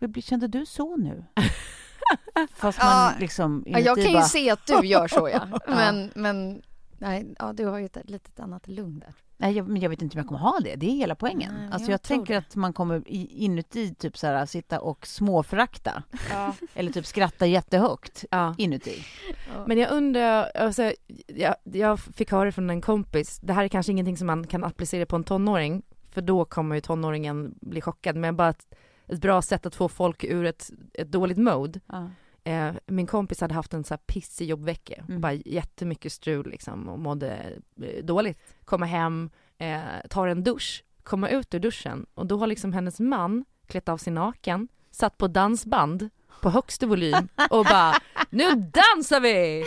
[0.00, 1.24] Hur blir- Kände du så nu?
[2.54, 3.12] Fast man Ja.
[3.20, 5.46] liksom Ja, jag kan ju bara, se att du gör så ja.
[5.68, 6.62] Men, men
[6.98, 9.14] nej, ja, du har ju ett litet annat lugn där.
[9.40, 10.74] Nej, jag, men jag vet inte om jag kommer ha det.
[10.76, 11.54] Det är hela poängen.
[11.54, 12.38] Nej, alltså jag jag, tror tänker det.
[12.38, 16.02] att man kommer inuti typ så här, sitta och småförakta.
[16.74, 18.54] Eller typ skratta jättehögt Ja.
[18.58, 19.04] inuti.
[19.66, 20.92] Men jag undrar, alltså,
[21.26, 24.64] jag, jag fick höra från en kompis, det här är kanske ingenting som man kan
[24.64, 28.74] applicera på en tonåring, för då kommer ju tonåringen bli chockad, men bara ett,
[29.06, 31.80] ett bra sätt att få folk ur ett, ett dåligt mode.
[31.86, 32.10] Ja.
[32.48, 35.20] Eh, min kompis hade haft en så här pissig jobbvecka, Mm.
[35.20, 38.38] bara jättemycket strul liksom och mådde eh, dåligt.
[38.64, 39.80] Komma hem, eh,
[40.10, 43.96] tar en dusch, komma ut ur duschen och då har liksom hennes man klätt av
[43.98, 46.08] sig naken, satt på dansband
[46.42, 47.94] på högsta volym och bara
[48.30, 49.64] nu dansar vi!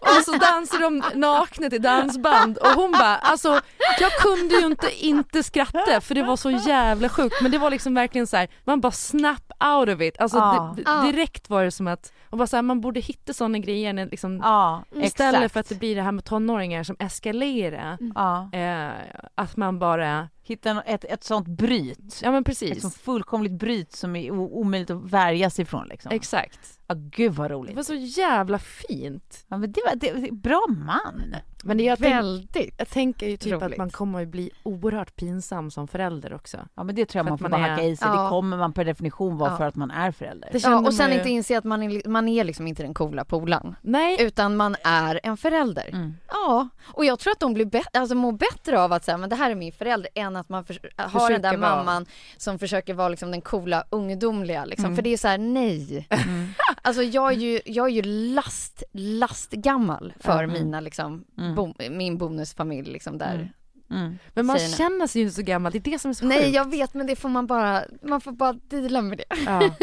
[0.00, 3.60] Och så dansar de nakna till dansband och hon bara alltså
[4.00, 7.70] jag kunde ju inte inte skratta för det var så jävla sjukt men det var
[7.70, 10.38] liksom verkligen så här, man bara snap out of it, alltså
[10.86, 11.02] Ja.
[11.12, 14.06] direkt var det som att, och bara så här, man borde hitta sådana grejer när
[14.06, 15.52] liksom, Ja, istället exakt.
[15.52, 18.50] för att det blir det här med tonåringar som eskalerar, Ja.
[18.52, 18.90] eh,
[19.34, 22.20] att man bara, Hitta ett, ett sånt bryt.
[22.22, 25.88] ja men Ett precis, sånt fullkomligt bryt som är omöjligt att värja sig ifrån.
[25.88, 26.12] Liksom.
[26.12, 26.78] exakt.
[26.86, 27.76] Ja, gud vad Det roligt.
[27.76, 29.44] var så jävla fint.
[29.48, 31.34] Ja, men det var det, det, bra man.
[31.64, 32.74] Men det jag, tänk, Väldigt.
[32.78, 33.78] jag tänker ju typ att roligt.
[33.78, 36.58] man kommer att bli oerhört pinsam som förälder också.
[36.74, 38.08] Ja, men det tror jag För man att får man bara är- hacka i sig.
[38.08, 38.22] Ja.
[38.22, 39.56] Det kommer man per definition vara Ja.
[39.56, 40.50] för att man är förälder.
[40.52, 43.24] Ja, och sen ju- inte inse att man är, man är liksom inte den coola
[43.24, 43.74] polaren.
[43.82, 45.88] Nej, Utan man är en förälder.
[45.92, 46.14] Mm.
[46.28, 49.28] Ja, och jag tror att de blir bättre, alltså mår bättre av att säga men
[49.30, 52.06] det här är min förälder än att man förs- har den där Försöker vara- mamman
[52.36, 54.84] som försöker vara liksom den coola ungdomliga liksom.
[54.84, 54.96] Mm.
[54.96, 56.06] För det är så här: nej.
[56.10, 56.48] Mm.
[56.82, 58.02] Alltså jag är ju, jag är ju
[58.34, 60.52] last, last gammal för Mm.
[60.62, 61.54] mina liksom, Mm.
[61.54, 63.34] bo, min bonusfamilj liksom där.
[63.34, 63.48] Mm.
[63.90, 64.18] Mm.
[64.34, 64.68] men man ni.
[64.68, 66.54] känner sig ju inte så gammal, det är det som är så Nej sjukt.
[66.54, 69.24] jag vet men det får man bara, man får bara deala med det.
[69.46, 69.74] Ja.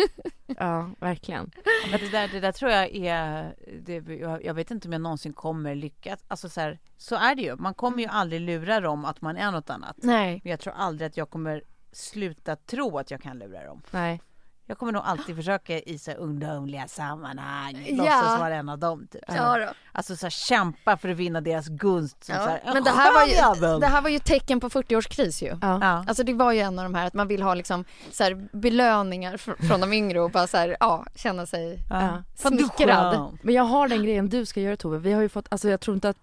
[0.58, 1.52] ja, verkligen.
[1.92, 3.56] Men det, där, det där tror jag är...
[3.82, 6.20] Det, jag, jag vet inte om jag någonsin kommer lyckas.
[6.28, 7.56] Alltså så, här, så är det ju.
[7.56, 9.96] Man kommer ju aldrig lura dem att man är något annat.
[9.98, 10.42] Nej.
[10.44, 13.82] Men jag tror aldrig att jag kommer sluta tro att jag kan lura dem.
[13.92, 14.22] Nej.
[14.70, 17.96] Jag kommer nog alltid försöka i så här ungdomliga sammanhang Ja.
[17.96, 19.08] låtsas vara en av dem.
[19.12, 19.22] Typ.
[19.28, 19.68] Ja då.
[19.92, 22.24] Alltså så här, kämpa för att vinna deras gunst.
[22.24, 22.44] Som Ja.
[22.44, 23.26] så här, Men det här, var
[23.74, 25.48] ju, det här var ju tecken på 40-årskris ju.
[25.62, 25.80] Ja.
[25.82, 26.06] Ja.
[26.08, 28.48] Alltså det var ju en av de här att man vill ha liksom så här
[28.58, 32.24] belöningar fr- från de yngre och bara så här, ja, känna sig Ja.
[32.36, 33.38] smickrad.
[33.42, 34.98] Men jag har den grejen du ska göra Tove.
[34.98, 36.18] Vi har ju fått, alltså jag tror inte att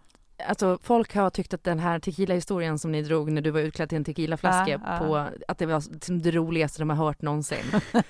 [0.48, 3.88] Alltså folk har tyckt att den här tequila-historien som ni drog när du var utklädd
[3.88, 4.98] till en tequilaflaska ja.
[4.98, 5.82] på, att det var
[6.22, 7.64] det roligaste de har hört någonsin.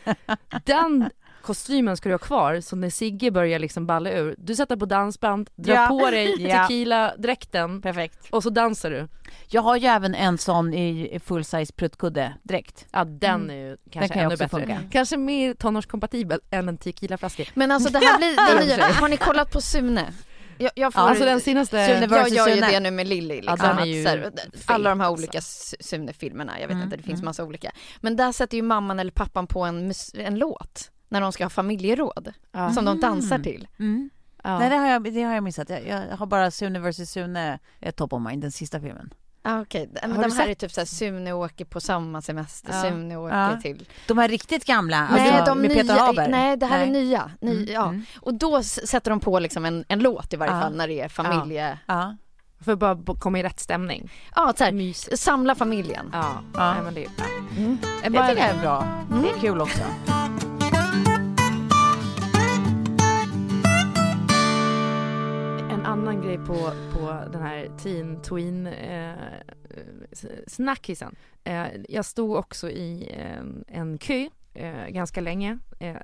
[0.65, 1.11] den
[1.43, 4.87] kostymen ska du ha kvar, så när Sigge börjar liksom balla ur, du sätter på
[4.87, 5.87] dansband, drar Ja.
[5.89, 8.19] på dig tequila-dräkten Perfekt.
[8.31, 9.09] och så dansar du.
[9.49, 12.87] Jag har ju även en sån i full size pruttkudde direkt.
[12.93, 13.51] Ja den Mm.
[13.51, 14.49] är ju Den kanske kan ju ännu bättre.
[14.49, 14.79] funka.
[14.91, 17.45] Kanske mer tonårskompatibel än en tequilaflaska.
[17.55, 18.19] Men alltså det här
[18.57, 18.87] blir det nya.
[18.87, 20.13] Har ni kollat på Sune?
[20.59, 21.87] Jag, jag får, Alltså den senaste...
[21.87, 23.35] Sune jag gör ju det nu med Lilly.
[23.35, 25.23] Liksom, Ja, att ju här, fet, alla de här alltså.
[25.25, 25.41] olika
[25.81, 27.25] Sune-filmerna, jag vet Mm, inte, det finns mm.
[27.25, 27.71] massa olika.
[28.01, 31.51] Men där sätter ju mamman eller pappan på en, en låt när de ska ha
[31.51, 32.73] familjeråd Ja.
[32.73, 33.43] som de dansar Mm.
[33.43, 33.69] till.
[33.79, 34.11] Mm.
[34.45, 34.59] Ja.
[34.59, 35.69] Nej det har, jag, det har jag missat.
[35.71, 37.59] Jag, jag har bara Sune vs Sune
[37.97, 39.15] top of mind, den sista filmen.
[39.47, 42.73] Ah, Okej, men Har de här sett- är typ såhär Sune åker på samma semester,
[42.73, 42.83] Ja.
[42.83, 43.61] Sune åker Ja.
[43.61, 43.89] till...
[44.07, 46.29] De här riktigt gamla, nej, alltså, de med nya, Peter Haber.
[46.29, 47.03] nej det här är Nej.
[47.05, 47.31] nya.
[47.41, 47.89] Ny, Mm, ja.
[47.89, 48.05] mm.
[48.21, 50.61] Och då sätter de på liksom en, en låt i varje Ja.
[50.61, 51.79] fall när det är familje...
[51.87, 52.17] Ja.
[52.65, 54.11] För att bara komma i rätt stämning.
[54.35, 56.11] Ja, så här, samla familjen.
[56.13, 56.75] Ja, Ja.
[56.75, 57.11] Nej, men det är
[57.57, 57.79] Mm.
[58.03, 58.83] Det tycker jag är bra.
[59.11, 59.23] Mm.
[59.23, 59.83] Det är kul också.
[65.95, 69.15] Annan grej på, på den här teen tween eh,
[70.47, 71.17] snackisen.
[71.45, 75.97] Eh, jag stod också i en, en kö eh, ganska länge eh,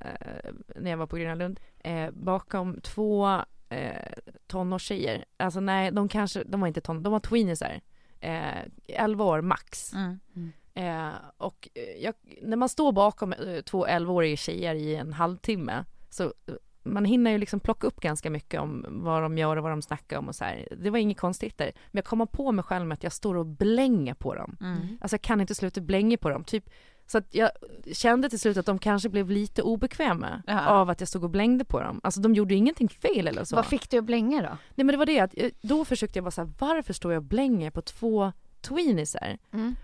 [0.75, 4.13] när jag var på Gröna Lund eh, bakom två eh,
[4.47, 5.25] tonårstjejer.
[5.37, 7.81] Alltså nej, de kanske, de var inte ton, de var tweenisar.
[8.19, 9.93] Eh, 11 år max.
[9.93, 10.51] Mm.
[10.73, 15.85] Eh, och eh, jag, när man står bakom eh, två 11-åriga tjejer i en halvtimme
[16.09, 16.53] så eh,
[16.83, 19.81] man hinner ju liksom plocka upp ganska mycket om vad de gör och vad de
[19.81, 20.67] snackar om och så här.
[20.77, 21.71] Det var inget konstigt där.
[21.91, 24.57] Men jag kommer på mig själv med att jag står och blänger på dem.
[24.61, 24.97] Mm.
[25.01, 26.43] Alltså jag kan inte sluta blänga på dem.
[26.43, 26.69] Typ,
[27.07, 27.49] så att jag
[27.93, 30.67] kände till slut att de kanske blev lite obekväma Ja.
[30.67, 31.99] av att jag stod och blängde på dem.
[32.03, 33.55] Alltså de gjorde ju ingenting fel eller så.
[33.55, 34.57] Vad fick du att blänga då?
[34.75, 37.13] Nej men det var det att eh, då försökte jag vara så här, varför står
[37.13, 39.37] jag och blänger på två tweenisar?
[39.53, 39.75] Mm.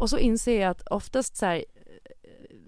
[0.00, 1.64] Och så inser jag att oftast så här, eh,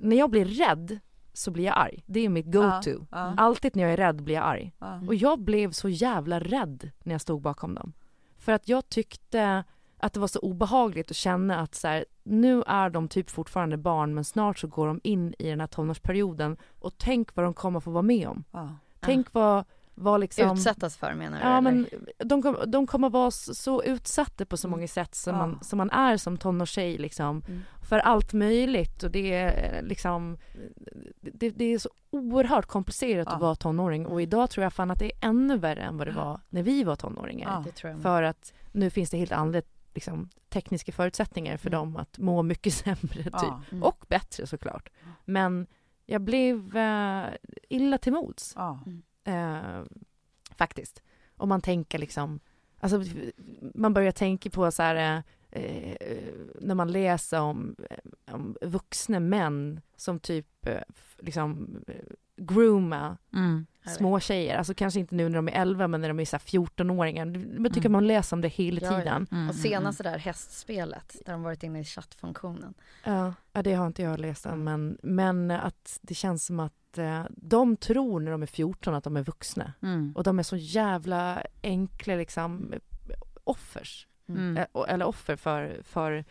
[0.01, 0.99] när jag blir rädd
[1.33, 2.03] så blir jag arg.
[2.07, 2.91] Det är mitt go-to.
[2.91, 3.35] Ja, ja.
[3.37, 4.73] Alltid när jag är rädd blir jag arg.
[4.79, 5.01] Ja.
[5.07, 7.93] Och jag blev så jävla rädd när jag stod bakom dem.
[8.39, 9.65] För att jag tyckte
[9.99, 13.77] att det var så obehagligt att känna att så här, nu är de typ fortfarande
[13.77, 17.55] barn men snart så går de in i den här tonårsperioden och tänk vad de
[17.55, 18.45] kommer få vara med om.
[19.01, 19.65] Tänk vad,
[19.95, 20.51] vad liksom...
[20.57, 21.45] Utsättas för menar du?
[21.45, 21.61] Ja eller?
[21.61, 21.87] men
[22.19, 24.79] de, kom, de kommer vara så, utsatta på så Mm.
[24.79, 25.39] många sätt som, Ja.
[25.47, 27.43] man, som man är som tonårstjej liksom.
[27.49, 27.61] Mm.
[27.89, 30.39] För allt möjligt och det är eh, liksom
[31.21, 33.35] det, det är så oerhört komplicerat Ja.
[33.35, 36.07] att vara tonåring och idag tror jag fan att det är ännu värre än vad
[36.07, 37.51] det var när vi var tonåringar.
[37.51, 37.63] Ja.
[37.67, 38.03] Det tror jag med.
[38.03, 39.63] För att nu finns det helt andra
[39.95, 41.79] liksom, tekniska förutsättningar för Mm.
[41.81, 43.33] dem att må mycket sämre typ.
[43.33, 43.63] Ja.
[43.71, 43.83] Mm.
[43.83, 44.89] Och bättre såklart.
[45.25, 45.67] Men
[46.07, 47.25] jag blev eh,
[47.69, 48.53] illa till mods.
[48.57, 48.81] Ja.
[49.25, 49.83] Eh,
[50.57, 51.03] faktiskt.
[51.37, 52.41] Om man tänker liksom,
[52.81, 53.03] alltså
[53.75, 55.97] man börjar tänka på så här eh, eh,
[56.61, 60.81] när man läser om, eh, om vuxna män som typ eh,
[61.19, 61.95] liksom eh,
[62.37, 63.67] grooma Mm.
[63.97, 66.37] Små tjejer, alltså kanske inte nu när de är 11 men när de är så
[66.37, 67.27] här 14-åringar.
[67.63, 67.93] Jag tycker Mm.
[67.93, 68.99] man läser om det hela Ja, ja.
[68.99, 69.27] tiden.
[69.31, 72.75] Mm, Och mm, senast det där hästspelet där de varit inne i chattfunktionen.
[73.05, 76.99] Ja, ja, det har inte jag läst än men, men att det känns som att
[76.99, 79.73] eh, de tror när de är 14 att de är vuxna.
[79.83, 80.13] Mm.
[80.17, 82.75] Och de är så jävla enkla liksom
[83.45, 84.07] offers.
[84.37, 84.57] Mm.
[84.57, 86.25] Eh, Eller offer för, för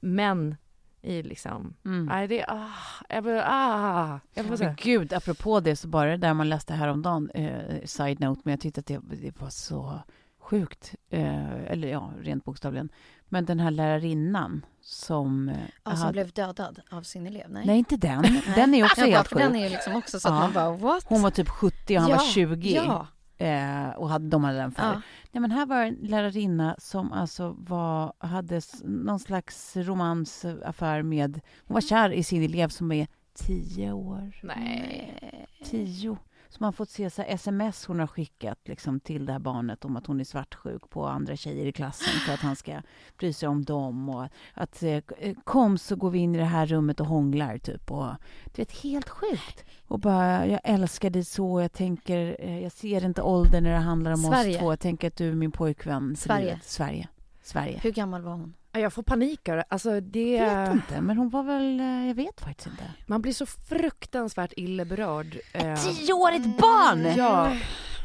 [0.00, 0.56] män
[1.02, 1.74] i liksom...
[1.84, 2.06] Mm.
[2.06, 2.50] Nej, det är...
[2.50, 2.68] Ah,
[3.08, 4.74] jag vill, ah, jag Men säga.
[4.78, 8.60] gud, apropå det så bara det där man läste häromdagen, eh, side note, men jag
[8.60, 10.00] tyckte att det, det var så
[10.40, 12.88] sjukt, eh, eller ja, rent bokstavligen.
[13.32, 15.48] Men den här lärarinnan som...
[15.48, 17.46] eh, Ja, som hade- blev dödad av sin elev?
[17.50, 18.22] Nej, Nej, inte den.
[18.54, 19.60] Den är ju också Jag bara, helt för Den sjuk.
[19.62, 20.40] är liksom också så att Ja.
[20.40, 21.04] man bara what?
[21.06, 22.74] Hon var typ 70 och han ja, var 20.
[22.74, 23.06] Ja,
[23.40, 24.82] Eh, och hade, de hade den för.
[24.82, 25.02] ja.
[25.32, 31.40] Nej, men här var en lärarinna som alltså var, hade någon slags romansaffär med...
[31.66, 34.40] Hon var kär i sin elev som är tio år.
[34.42, 35.46] Nej.
[35.64, 36.16] Tio.
[36.50, 39.84] Så man har fått se så sms hon har skickat liksom, till det här barnet
[39.84, 42.82] om att hon är svartsjuk på andra tjejer i klassen för att han ska
[43.18, 44.08] bry sig om dem.
[44.08, 45.02] Och att eh,
[45.44, 47.90] kom så går vi in i det här rummet och hånglar typ.
[47.90, 49.64] Och, du vet, helt sjukt.
[49.86, 51.60] Och bara, jag älskar dig så.
[51.60, 54.54] Jag tänker, eh, jag ser inte åldern när det handlar om Sverige.
[54.54, 54.72] oss två.
[54.72, 56.60] Jag tänker att du är min pojkvän Sverige.
[56.62, 57.08] Sverige.
[57.42, 57.80] Sverige.
[57.82, 58.54] Hur gammal var hon?
[58.72, 59.62] Jag får panik av.
[59.68, 60.32] Alltså det...
[60.32, 62.84] Jag vet inte, men hon var väl, eh, jag vet faktiskt inte.
[63.06, 65.38] Man blir så fruktansvärt illa berörd.
[65.52, 67.14] eh, Tioårigt barn!
[67.16, 67.56] Ja,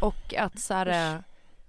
[0.01, 1.20] och att så här, eh,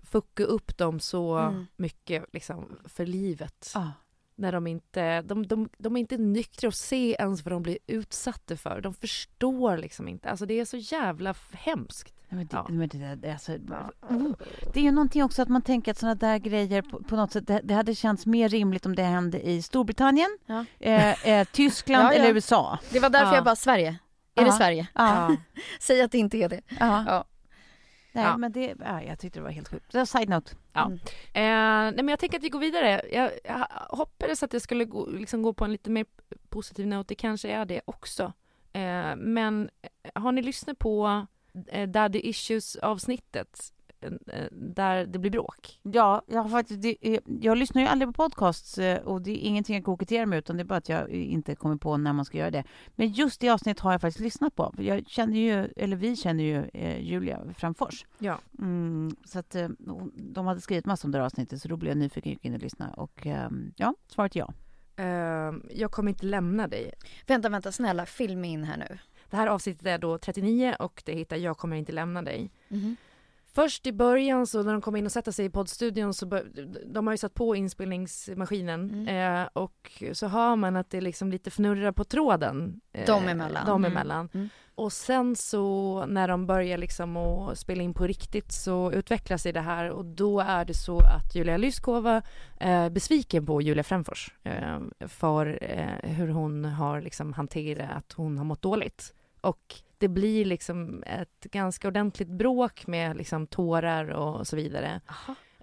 [0.02, 1.66] fucka upp dem så Mm.
[1.76, 3.70] mycket liksom, för livet.
[3.74, 3.92] Ja.
[4.38, 7.78] När de inte, de, de, de är inte nyktra och ser ens vad de blir
[7.86, 8.80] utsatta för.
[8.80, 10.30] De förstår liksom inte.
[10.30, 12.14] Alltså det är så jävla hemskt.
[12.28, 12.66] Men det, Ja.
[12.68, 13.52] men det, det, alltså,
[14.72, 17.32] det är ju någonting också att man tänker att sådana där grejer på, på något
[17.32, 20.64] sätt, det, det hade känts mer rimligt om det hände i Storbritannien, Ja.
[20.80, 22.78] eh, eh, Tyskland eller USA.
[22.92, 23.34] Det var därför Ja.
[23.34, 23.98] jag bara, Sverige.
[24.34, 24.52] Är det.
[24.52, 24.86] Sverige?
[25.80, 26.60] Säg att det inte är det.
[26.80, 28.36] Nej, Ja.
[28.36, 29.92] men det, ja, jag tyckte det var helt sjukt.
[29.92, 30.52] Det var Side note.
[30.72, 30.84] Ja.
[30.86, 30.98] Mm.
[31.32, 33.02] Eh, nej men jag tänker att vi går vidare.
[33.12, 36.06] Jag, jag hoppades att det skulle gå, liksom gå på en lite mer
[36.48, 37.08] positiv not.
[37.08, 38.32] Det kanske är det också.
[38.72, 41.26] Eh, men eh, har ni lyssnat på
[41.86, 43.72] Daddy Issues avsnittet?
[44.00, 45.80] Eh, eh, där det blir bråk?
[45.82, 49.48] Ja, jag, har faktiskt, det, jag lyssnar ju aldrig på podcasts eh, och det är
[49.48, 52.24] ingenting jag koketterar med utan det är bara att jag inte kommer på när man
[52.24, 52.64] ska göra det.
[52.94, 54.74] Men just det avsnittet har jag faktiskt lyssnat på.
[54.78, 58.06] Jag känner ju, eller vi känner ju eh, Julia Framfors.
[58.18, 58.38] Ja.
[58.58, 59.68] Mm, så att eh,
[60.14, 62.44] de hade skrivit massor om det här avsnittet så då blev jag nyfiken och gick
[62.44, 62.92] in och lyssnade.
[62.92, 64.52] Och eh, ja, svaret är ja.
[64.96, 66.92] Eh, jag kommer inte lämna dig.
[67.26, 68.98] Vänta, vänta, snälla, film in här nu.
[69.36, 72.50] Det här avsnittet är då 39 och det heter Jag kommer inte lämna dig.
[72.68, 72.96] Mhm.
[73.54, 76.40] Först i början så när de kommer in och sätter sig i poddstudion så
[76.86, 79.42] de har ju satt på inspelningsmaskinen Mm.
[79.42, 82.80] eh, och så hör man att det liksom lite fnurrar på tråden.
[82.92, 83.66] Eh, Dem emellan.
[83.66, 83.92] Dem Mm.
[83.92, 84.28] emellan.
[84.34, 84.48] Mm.
[84.74, 89.52] Och sen så när de börjar liksom att spela in på riktigt så utvecklar sig
[89.52, 92.22] det här och då är det så att Julia Lyskova
[92.60, 94.78] är besviken på Julia Fränfors eh,
[95.08, 99.12] för eh, hur hon har liksom hanterat att hon har mått dåligt.
[99.48, 105.00] Och det blir liksom ett ganska ordentligt bråk med liksom tårar och så vidare.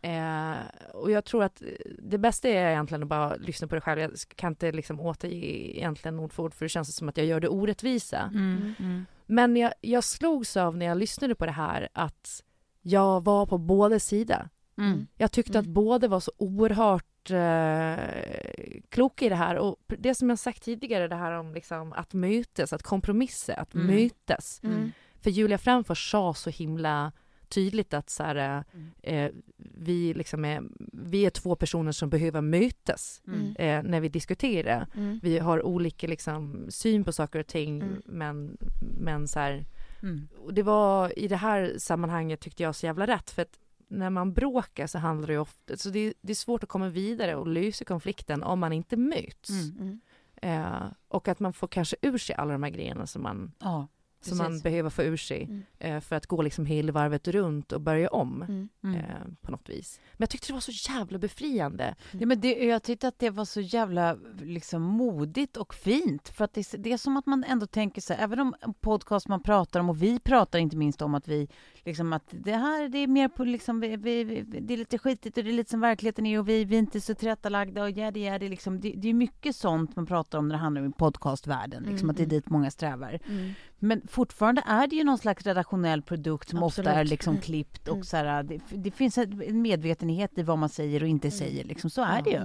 [0.03, 0.53] Eh,
[0.93, 1.61] och jag tror att
[1.99, 4.01] det bästa är egentligen att bara lyssna på det själv.
[4.01, 7.25] Jag kan inte liksom återge egentligen ord för ord för det känns som att jag
[7.25, 8.31] gör det orättvisa.
[8.33, 9.05] Mm.
[9.25, 12.43] Men jag, jag slogs av när jag lyssnade på det här att
[12.81, 14.49] jag var på båda sidor.
[14.77, 15.07] Mm.
[15.17, 15.73] Jag tyckte att Mm.
[15.73, 19.55] båda var så oerhört eh, kloka i det här.
[19.55, 23.73] Och det som jag sagt tidigare, det här om liksom att mötas, att kompromissa, att
[23.75, 23.87] Mm.
[23.87, 24.61] mötas.
[24.63, 24.91] Mm.
[25.21, 27.11] För Julia Framfors sa så himla
[27.49, 28.91] tydligt att så här, Mm.
[29.01, 30.63] eh, vi, liksom är,
[30.93, 33.55] vi är två personer som behöver mötas Mm.
[33.55, 34.87] eh, när vi diskuterar.
[34.95, 35.19] Mm.
[35.23, 38.01] Vi har olika liksom, syn på saker och ting Mm.
[38.05, 38.57] men,
[38.99, 39.65] men så här,
[40.01, 40.27] Mm.
[40.37, 43.59] och det var i det här sammanhanget tyckte jag så jävla rätt för att
[43.93, 47.35] när man bråkar så handlar det ofta, så det, det är svårt att komma vidare
[47.35, 49.49] och lösa konflikten om man inte möts.
[49.49, 49.77] Mm.
[49.79, 49.99] Mm.
[50.35, 53.87] Eh, och att man får kanske ur sig alla de här grejerna som man, Ja,
[54.25, 54.63] som man precis.
[54.63, 55.63] behöver få ur sig Mm.
[55.79, 58.41] eh, för att gå liksom hela varvet runt och börja om.
[58.41, 58.69] Mm.
[58.83, 58.95] Mm.
[58.95, 59.05] Eh,
[59.41, 59.99] på något vis.
[60.13, 61.95] Men jag tyckte det var så jävla befriande.
[62.11, 66.29] Ja, men det, jag tyckte att det var så jävla liksom, modigt och fint.
[66.29, 69.27] För att det, det är som att man ändå tänker så här, även om podcast
[69.27, 71.47] man pratar om, och vi pratar inte minst om att vi,
[71.85, 74.97] liksom att det här det är mer på liksom, vi, vi, vi, det är lite
[74.97, 77.83] skitigt och det är lite som verkligheten är och vi, vi är inte så tillrättalagda
[77.83, 80.55] och ja, det är det liksom, det, det är mycket sånt man pratar om när
[80.55, 82.29] det handlar om podcastvärlden, liksom, Mm, att det är mm.
[82.35, 83.19] dit många strävar.
[83.27, 83.51] Mm.
[83.79, 86.97] Men fortfarande är det ju någon slags redaktionell produkt som ofta Absolut.
[86.99, 87.41] är liksom Mm.
[87.41, 88.03] klippt och Mm.
[88.03, 91.63] så här, det, det finns en medvetenhet i vad man säger och inte säger.
[91.63, 91.89] Liksom.
[91.89, 92.41] Så är det ju.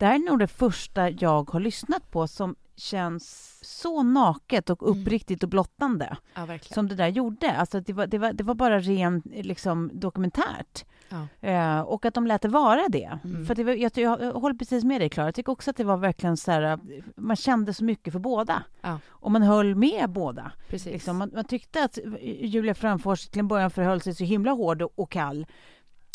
[0.00, 4.82] Det här är nog det första jag har lyssnat på som känns så naket och
[4.82, 5.00] Mm.
[5.00, 7.52] uppriktigt och blottande Ja, som det där gjorde.
[7.56, 10.84] Alltså det, var, det, var, det var bara rent liksom, dokumentärt.
[11.08, 11.48] Ja.
[11.48, 13.18] Eh, och att de lät det vara det.
[13.24, 13.46] Mm.
[13.46, 15.26] För det var, jag, jag, jag håller precis med dig, Klara.
[15.26, 16.78] Jag tycker också att det var verkligen så här...
[17.16, 18.62] Man kände så mycket för båda.
[18.80, 18.98] Ja.
[19.08, 20.52] Och man höll med båda.
[20.92, 24.82] Liksom, man, man tyckte att Julia Framfors till en början förhöll sig så himla hård
[24.82, 25.46] och, och kall.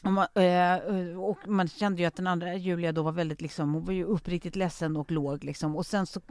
[0.05, 3.73] Och man, eh, och man kände ju att den andra Julia då var väldigt liksom,
[3.73, 5.75] hon var ju uppriktigt ledsen och låg liksom.
[5.75, 6.21] Och sen så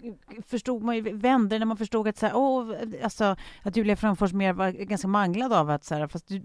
[0.46, 4.32] förstod man ju, vände när man förstod att så här, åh, alltså, att Julia Framfors
[4.32, 6.42] mer var ganska manglad av att så här, fast du,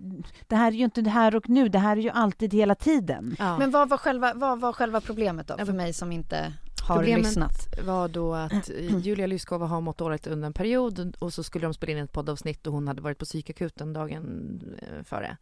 [0.47, 2.75] det här är ju inte det här och nu, det här är ju alltid hela
[2.75, 3.36] tiden.
[3.39, 3.57] Ja.
[3.57, 6.53] Men vad var, själva, vad var själva problemet då, för mig som inte
[6.88, 7.86] har Problemet lyssnat?
[7.86, 8.69] var då att
[9.01, 12.11] Julia Lyskova har mått dåligt under en period och så skulle de spela in ett
[12.11, 15.38] poddavsnitt och hon hade varit på psykakuten dagen eh, före.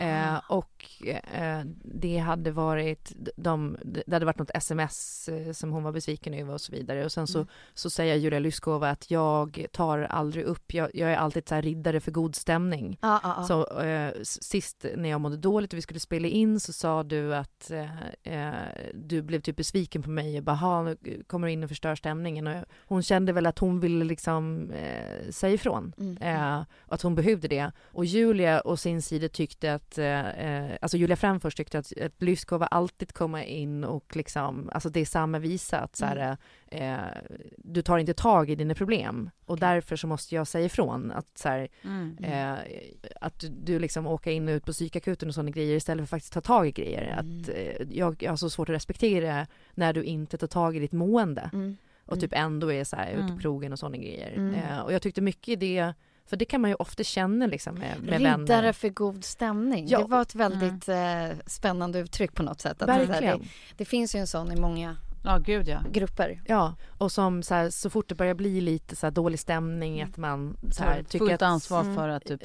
[0.00, 0.84] Eh, och
[1.32, 6.34] eh, det hade varit de, det hade varit något sms eh, som hon var besviken
[6.34, 7.48] över och så vidare och sen så, Mm.
[7.74, 12.00] så säger Julia Lyskova att jag tar aldrig upp, jag, jag är alltid så riddare
[12.00, 12.98] för god stämning.
[13.02, 13.44] Ja, ja, ja.
[13.44, 17.34] Så eh, sist när jag mådde dåligt och vi skulle spela in så sa du
[17.34, 18.54] att eh, eh,
[18.94, 21.94] du blev typ besviken på mig och bara "Ha, nu kommer du in och förstör
[21.94, 24.72] stämningen och hon kände väl att hon ville liksom
[25.30, 26.64] säga ifrån Mm.
[26.86, 30.78] och att hon behövde det och Julia å sin sida tyckte tyckte att, eh, eh
[30.80, 35.04] alltså Julia Fränfors tyckte att, att Lyskova alltid komma in och liksom, alltså det är
[35.04, 36.36] samma visa att så här,
[36.70, 37.00] mm.
[37.00, 37.06] eh,
[37.58, 41.38] du tar inte tag i dina problem och därför så måste jag säga ifrån att
[41.38, 42.16] så här, mm.
[42.18, 42.58] eh,
[43.20, 46.22] att du liksom åker in och ut på psykakuten och sådana grejer istället för att
[46.22, 47.02] faktiskt ta tag i grejer.
[47.02, 47.18] Mm.
[47.18, 50.80] Att eh, jag, jag har så svårt att respektera när du inte tar tag i
[50.80, 51.76] ditt mående mm.
[52.06, 53.38] och typ ändå är så här ute på mm.
[53.38, 54.32] krogen och sådana grejer.
[54.36, 54.54] Mm.
[54.54, 55.94] Eh, och jag tyckte mycket i det
[56.26, 58.72] för det kan man ju ofta känna liksom med, med Riddare vänner.
[58.72, 59.88] för god stämning.
[59.88, 59.98] Ja.
[59.98, 61.30] Det var ett väldigt mm.
[61.30, 62.82] eh, spännande uttryck på något sätt.
[62.82, 63.38] Att Verkligen.
[63.38, 63.46] Det,
[63.76, 65.82] det, finns ju en sån i många Ja, gud ja.
[65.92, 66.40] Grupper.
[66.46, 70.00] Ja, och som så, här, så fort det börjar bli lite så här, dålig stämning
[70.00, 70.10] mm.
[70.10, 71.94] att man så här, tycker fullt att, ansvar mm.
[71.94, 72.40] för att typ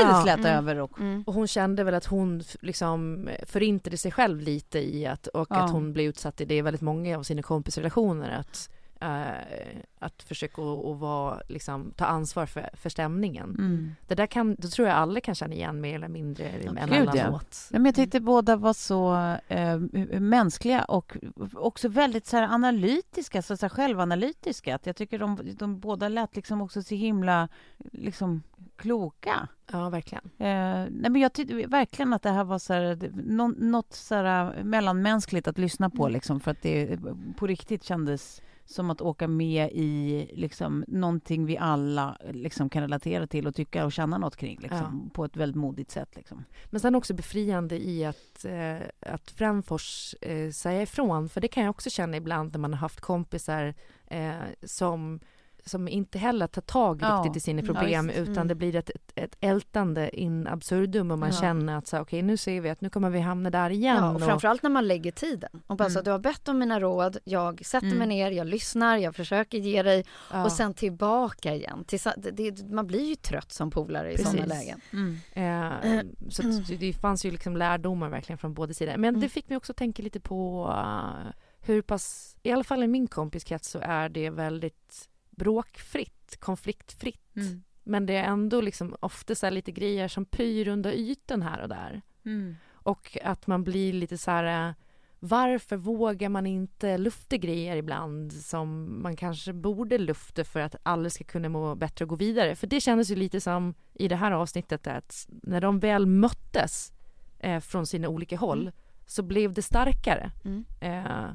[0.00, 0.22] ja.
[0.22, 0.58] släta mm.
[0.58, 1.00] över och...
[1.00, 1.24] Mm.
[1.26, 5.56] och hon kände väl att hon liksom förintade sig själv lite i att och ja.
[5.56, 8.70] att hon blev utsatt i det väldigt många av sina kompisrelationer att
[9.02, 13.54] Uh, att försöka och, vara, liksom, ta ansvar för, för stämningen.
[13.58, 13.94] Mm.
[14.06, 17.68] Det där kan, då tror jag alla kan känna igen mer eller mindre ja, emellanåt.
[17.72, 17.78] Ja.
[17.78, 19.12] men jag tyckte båda var så
[19.54, 21.16] uh, mänskliga och
[21.54, 24.74] också väldigt så här, analytiska, så, så här, självanalytiska.
[24.74, 27.48] Att jag tycker de, de båda lät liksom också så himla
[27.92, 28.42] liksom,
[28.76, 29.48] kloka.
[29.72, 30.24] Ja, verkligen.
[30.24, 34.14] Uh, nej, men jag tyckte verkligen att det här var så här, nå, något så
[34.14, 36.12] här, mellanmänskligt att lyssna på, mm.
[36.12, 36.98] liksom, för att det
[37.36, 43.26] på riktigt kändes som att åka med i liksom, någonting vi alla liksom, kan relatera
[43.26, 45.14] till och tycka och känna något kring liksom, ja.
[45.14, 46.16] på ett väldigt modigt sätt.
[46.16, 46.44] Liksom.
[46.64, 51.64] Men sen också befriande i att, eh, att Framfors eh, säger ifrån, för det kan
[51.64, 53.74] jag också känna ibland när man har haft kompisar
[54.06, 55.20] eh, som
[55.68, 57.16] som inte heller tar tag ja.
[57.16, 58.48] riktigt i sina problem ja, utan mm.
[58.48, 61.40] det blir ett, ett, ett ältande in absurdum och man ja.
[61.40, 63.96] känner att så, okej okay, nu ser vi att nu kommer vi hamna där igen.
[63.96, 65.62] Ja, och, och framförallt när man lägger tiden.
[65.66, 65.94] Och bara mm.
[65.94, 67.98] så, du har bett om mina råd, jag sätter mm.
[67.98, 70.04] mig ner, jag lyssnar, jag försöker ge dig
[70.44, 71.84] och sen tillbaka igen.
[71.84, 74.80] Till, det, det, man blir ju trött som polare i sådana lägen.
[74.92, 75.18] Mm.
[75.32, 78.96] Eh, så det, det fanns ju liksom lärdomar verkligen från båda sidor.
[78.96, 79.30] Men det mm.
[79.30, 83.70] fick mig också tänka lite på uh, hur pass, i alla fall i min kompiskrets
[83.70, 85.08] så är det väldigt
[85.38, 87.36] bråkfritt, konfliktfritt.
[87.36, 87.62] Mm.
[87.84, 91.68] Men det är ändå liksom ofta så lite grejer som pyr under ytan här och
[91.68, 92.02] där.
[92.24, 92.56] Mm.
[92.72, 94.74] Och att man blir lite så här
[95.20, 101.10] varför vågar man inte lufta grejer ibland som man kanske borde lufta för att alla
[101.10, 102.56] ska kunna må bättre och gå vidare?
[102.56, 106.92] För det kändes ju lite som i det här avsnittet att när de väl möttes
[107.38, 108.72] eh, från sina olika håll mm.
[109.06, 110.30] så blev det starkare.
[110.44, 110.64] Mm.
[110.80, 111.30] Eh,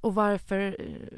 [0.00, 0.76] och varför,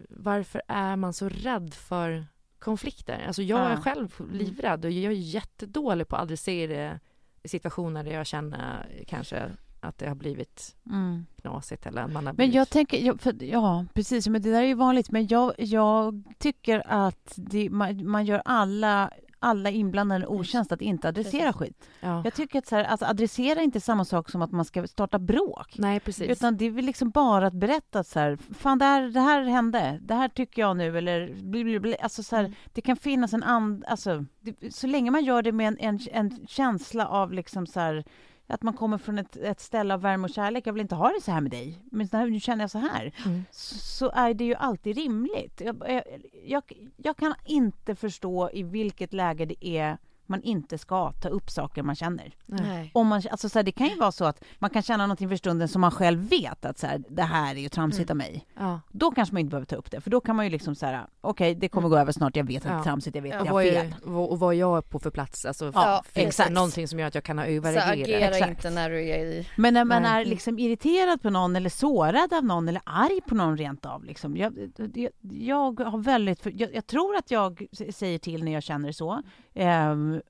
[0.08, 2.26] varför är man så rädd för
[2.58, 3.24] konflikter?
[3.26, 4.36] Alltså jag är själv mm.
[4.36, 7.00] livrädd och jag är jättedålig på att adressera
[7.44, 11.26] situationer där jag känner kanske att det har blivit mm.
[11.40, 12.52] knasigt eller man har blivit...
[12.52, 16.22] Men jag tänker, för, ja precis, men det där är ju vanligt, men jag, jag
[16.38, 19.10] tycker att det, man, man gör alla
[19.42, 21.56] alla inblandade otjänst att inte adressera precis.
[21.56, 21.88] skit.
[22.00, 22.20] Ja.
[22.24, 24.86] Jag tycker att så här, alltså, adressera är inte samma sak som att man ska
[24.86, 25.74] starta bråk.
[25.78, 26.30] Nej, precis.
[26.30, 29.42] Utan det är väl liksom bara att berätta så här, fan det här, det här
[29.42, 31.96] hände, det här tycker jag nu eller.
[32.02, 32.56] Alltså, så här, mm.
[32.72, 36.00] det kan finnas en and, alltså, det, så länge man gör det med en, en,
[36.12, 38.04] en känsla av liksom så här,
[38.46, 40.66] att man kommer från ett, ett ställe av värme och kärlek.
[40.66, 43.12] Jag vill inte ha det så här med dig, men nu känner jag så här.
[43.26, 43.44] Mm.
[43.50, 45.60] Så, så, är det ju alltid rimligt.
[45.64, 46.02] Jag,
[46.44, 46.62] jag,
[46.96, 51.82] jag, kan inte förstå i vilket läge det är man inte ska ta upp saker
[51.82, 52.34] man känner.
[52.46, 52.90] Nej.
[52.94, 55.28] Om man, alltså så här, det kan ju vara så att man kan känna någonting
[55.28, 58.14] för stunden som man själv vet att så här, det här är ju tramsigt mm.
[58.14, 58.46] av mig.
[58.58, 58.80] Ja.
[58.90, 60.86] Då kanske man inte behöver ta upp det, för då kan man ju liksom så
[60.86, 63.34] okej, okay, det kommer gå över snart, jag vet att det är tramsigt, jag vet,
[63.34, 63.94] ja, jag har fel.
[64.04, 66.48] och vad jag är på för plats, alltså, ja, finns exakt.
[66.48, 68.08] det någonting som gör att jag kan ha överreagerat?
[68.08, 68.50] Så agera exakt.
[68.50, 69.48] inte när du är i...
[69.56, 70.22] Men när man Nej.
[70.22, 74.04] är liksom irriterad på någon eller sårad av någon eller arg på någon rent av,
[74.04, 78.62] liksom, jag, jag, jag har väldigt, jag, jag, tror att jag säger till när jag
[78.62, 79.22] känner så.
[79.54, 80.22] Um,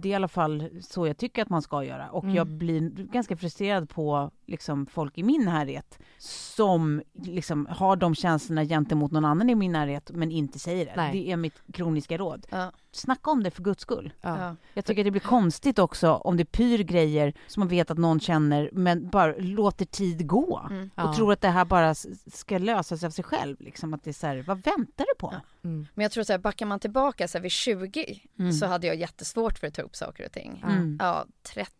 [0.00, 2.10] det är i alla fall så jag tycker att man ska göra.
[2.10, 2.36] Och mm.
[2.36, 8.64] jag blir ganska frustrerad på liksom, folk i min närhet som liksom, har de känslorna
[8.64, 10.92] gentemot någon annan i min närhet men inte säger det.
[10.96, 11.12] Nej.
[11.12, 12.46] Det är mitt kroniska råd.
[12.50, 12.72] Ja.
[12.98, 14.12] Snacka om det för guds skull.
[14.20, 14.56] Ja.
[14.74, 18.20] Jag tycker det blir konstigt också om det pyr grejer som man vet att någon
[18.20, 20.90] känner men bara låter tid gå mm.
[20.94, 21.14] och ja.
[21.14, 21.94] tror att det här bara
[22.32, 23.56] ska lösa sig av sig själv.
[23.60, 25.34] Liksom, att det är så här, vad väntar du på?
[25.64, 25.86] Mm.
[25.94, 28.52] Men jag tror så här, backar man tillbaka så här, vid 20 mm.
[28.52, 30.64] så hade jag jättesvårt för att ta upp saker och ting.
[30.66, 30.98] Mm.
[31.00, 31.72] Ja, 30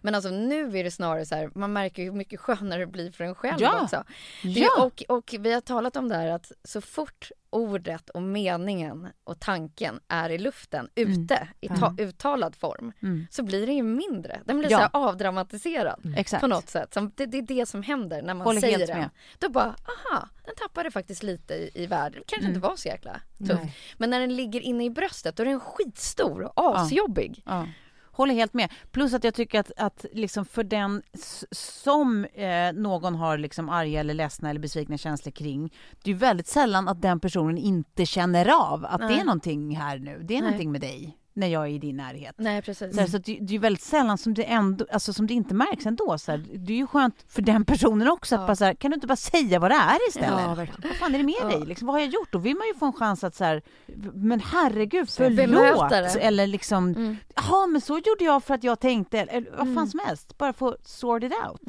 [0.00, 3.12] men alltså nu är det snarare så här, man märker hur mycket skönare det blir
[3.12, 3.82] för en själv ja.
[3.82, 4.04] också.
[4.42, 4.84] Det, ja.
[4.84, 9.40] och, och vi har talat om det här att så fort ordet och meningen och
[9.40, 11.12] tanken är i luften, mm.
[11.12, 11.48] ute, mm.
[11.60, 13.26] i ta, uttalad form, mm.
[13.30, 14.40] så blir det ju mindre.
[14.44, 14.78] Den blir ja.
[14.78, 16.40] så avdramatiserad mm.
[16.40, 16.94] på något sätt.
[16.94, 19.10] Som, det, det, är det som händer när man Håller säger den.
[19.38, 21.86] Då bara, aha, den tappade faktiskt lite i, i.
[21.86, 22.60] Det kanske inte mm.
[22.60, 23.64] var så jäkla tufft.
[23.98, 27.42] Men när den ligger inne i bröstet då är den skitstor och asjobbig.
[27.46, 27.52] Ja.
[27.52, 27.66] Ja.
[28.12, 28.72] Håller helt med.
[28.90, 31.02] Plus att jag tycker att, att liksom för den
[31.50, 36.46] som eh, någon har liksom arga eller ledsna eller besvikna känslor kring, det är väldigt
[36.46, 39.20] sällan att den personen inte känner av att det Nej.
[39.20, 40.50] är någonting här nu, det är Nej.
[40.50, 42.34] någonting med dig när jag är i din närhet.
[42.38, 42.94] Nej, precis.
[42.94, 45.26] Så, här, så att det, det är ju väldigt sällan som det, ändå, alltså som
[45.26, 46.18] det inte märks ändå.
[46.18, 48.46] Så här, det är ju skönt för den personen också att Ja.
[48.46, 50.40] bara så här, kan du inte bara säga vad det är istället?
[50.40, 50.88] Ja, verkligen.
[50.90, 51.46] Vad fan är det med Ja.
[51.48, 51.66] dig?
[51.66, 52.32] Liksom, vad har jag gjort?
[52.32, 53.62] Då vill man ju få en chans att så här,
[54.14, 56.16] men herregud, förlåt.
[56.16, 57.16] Eller liksom, Mm.
[57.72, 59.74] men så gjorde jag för att jag tänkte, eller vad Mm.
[59.74, 60.38] fan som helst.
[60.38, 61.60] Bara få sort it out.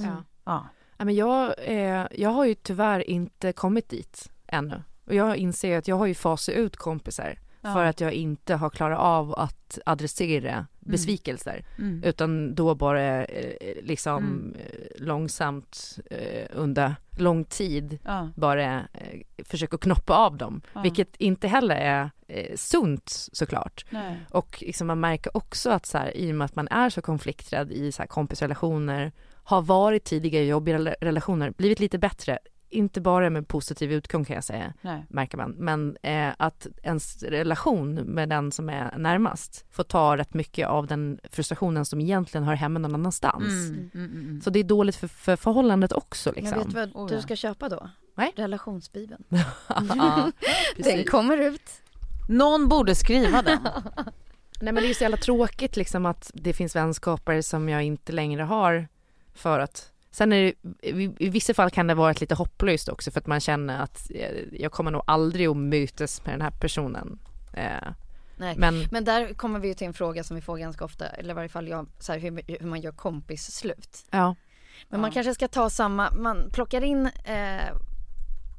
[0.46, 0.68] Ja.
[0.98, 4.84] Ja, men jag, eh, jag har ju tyvärr inte kommit dit ännu.
[5.08, 7.74] Och jag inser att jag har ju fasat ut kompisar Ja.
[7.74, 11.66] för att jag inte har klarat av att adressera besvikelser.
[11.78, 12.04] Mm.
[12.04, 14.56] Utan då bara eh, liksom Mm.
[14.60, 18.30] eh, långsamt eh, under lång tid Ja.
[18.36, 20.62] bara eh, försöka knoppa av dem.
[20.74, 20.82] Ja.
[20.82, 23.86] Vilket inte heller är eh, sunt såklart.
[23.90, 24.18] Nej.
[24.30, 27.02] Och liksom man märker också att så här, i och med att man är så
[27.02, 29.12] konflikträdd i så här kompisrelationer,
[29.44, 32.40] har varit tidigare jobbiga rela- relationer, blivit lite bättre.
[32.72, 35.06] Inte bara med positiv utgång kan jag säga, Nej.
[35.10, 35.52] märker man.
[35.52, 40.88] Men eh, att ens relation med den som är närmast får ta rätt mycket av
[40.88, 43.44] den frustrationen som egentligen hör hemma någon annanstans.
[43.70, 43.90] Mm.
[43.94, 44.42] Mm, mm, mm.
[44.42, 46.60] Så det är dåligt för, för förhållandet också Men liksom.
[46.60, 47.90] vet du vad Oh, du ska köpa då?
[48.16, 48.34] Nej.
[48.36, 49.24] Relationsbibeln.
[49.68, 50.32] Ja,
[50.78, 51.70] Den kommer ut.
[52.30, 53.60] Någon borde skriva den.
[54.62, 57.84] Nej men det är ju så jävla tråkigt liksom att det finns vänskaper som jag
[57.84, 58.88] inte längre har
[59.34, 60.90] för att Sen är det,
[61.20, 64.12] i, vissa fall kan det vara ett lite hopplöst också för att man känner att
[64.16, 67.20] eh, jag kommer nog aldrig att mötas med den här personen.
[67.54, 67.88] Eh,
[68.38, 68.56] Nej.
[68.58, 71.30] men Men där kommer vi ju till en fråga som vi får ganska ofta, eller
[71.30, 74.06] i varje fall jag, så här, hur, hur man gör kompisslut.
[74.12, 74.36] ja,
[74.90, 75.14] Men man Ja.
[75.14, 77.76] kanske ska ta samma, man plockar in eh,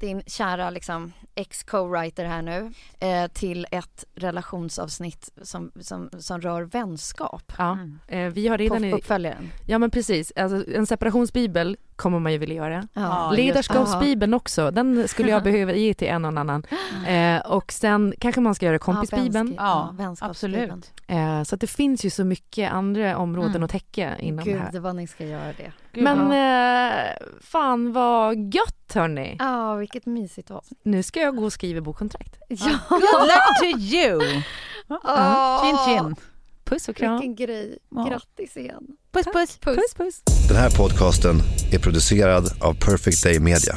[0.02, 7.52] din kära liksom ex-co-writer här nu eh, till ett relationsavsnitt som, som, som rör vänskap.
[7.58, 7.72] ja.
[7.72, 7.98] Mm.
[8.08, 9.50] Eh, vi har På redan i, uppföljaren.
[9.66, 12.88] ja men precis, alltså, en separationsbibel kommer man ju vilja göra.
[12.92, 16.62] Ja, just- Ledarskapsbibeln också, den skulle jag behöva ge till en och annan.
[17.06, 19.54] Eh, och sen kanske man ska göra kompisbibeln.
[19.56, 20.70] Ja, vänskapsbibeln.
[20.72, 20.92] absolut.
[21.06, 23.62] Eh, så att det finns ju så mycket andra områden Mm.
[23.62, 24.70] att täcka inom det här.
[24.72, 25.72] Gud vad ni ska göra det.
[25.92, 26.88] Gud, Men ja.
[27.10, 29.36] eh, fan vad gött hörni.
[29.38, 30.80] Ja, vilket mysigt avsnitt.
[30.82, 32.36] Nu ska jag gå och skriva bokkontrakt.
[32.48, 34.42] Ja, Good luck to you!
[34.88, 36.16] Åh, Chin chin.
[36.64, 37.12] Puss och kram.
[37.20, 37.78] Vilken grej.
[37.90, 38.04] Ja.
[38.04, 38.96] Grattis igen.
[39.12, 39.58] Puss puss.
[39.58, 39.76] Puss.
[39.76, 40.22] Puss puss.
[40.48, 41.42] Den här podcasten
[41.72, 43.76] är producerad av Perfect Day Media.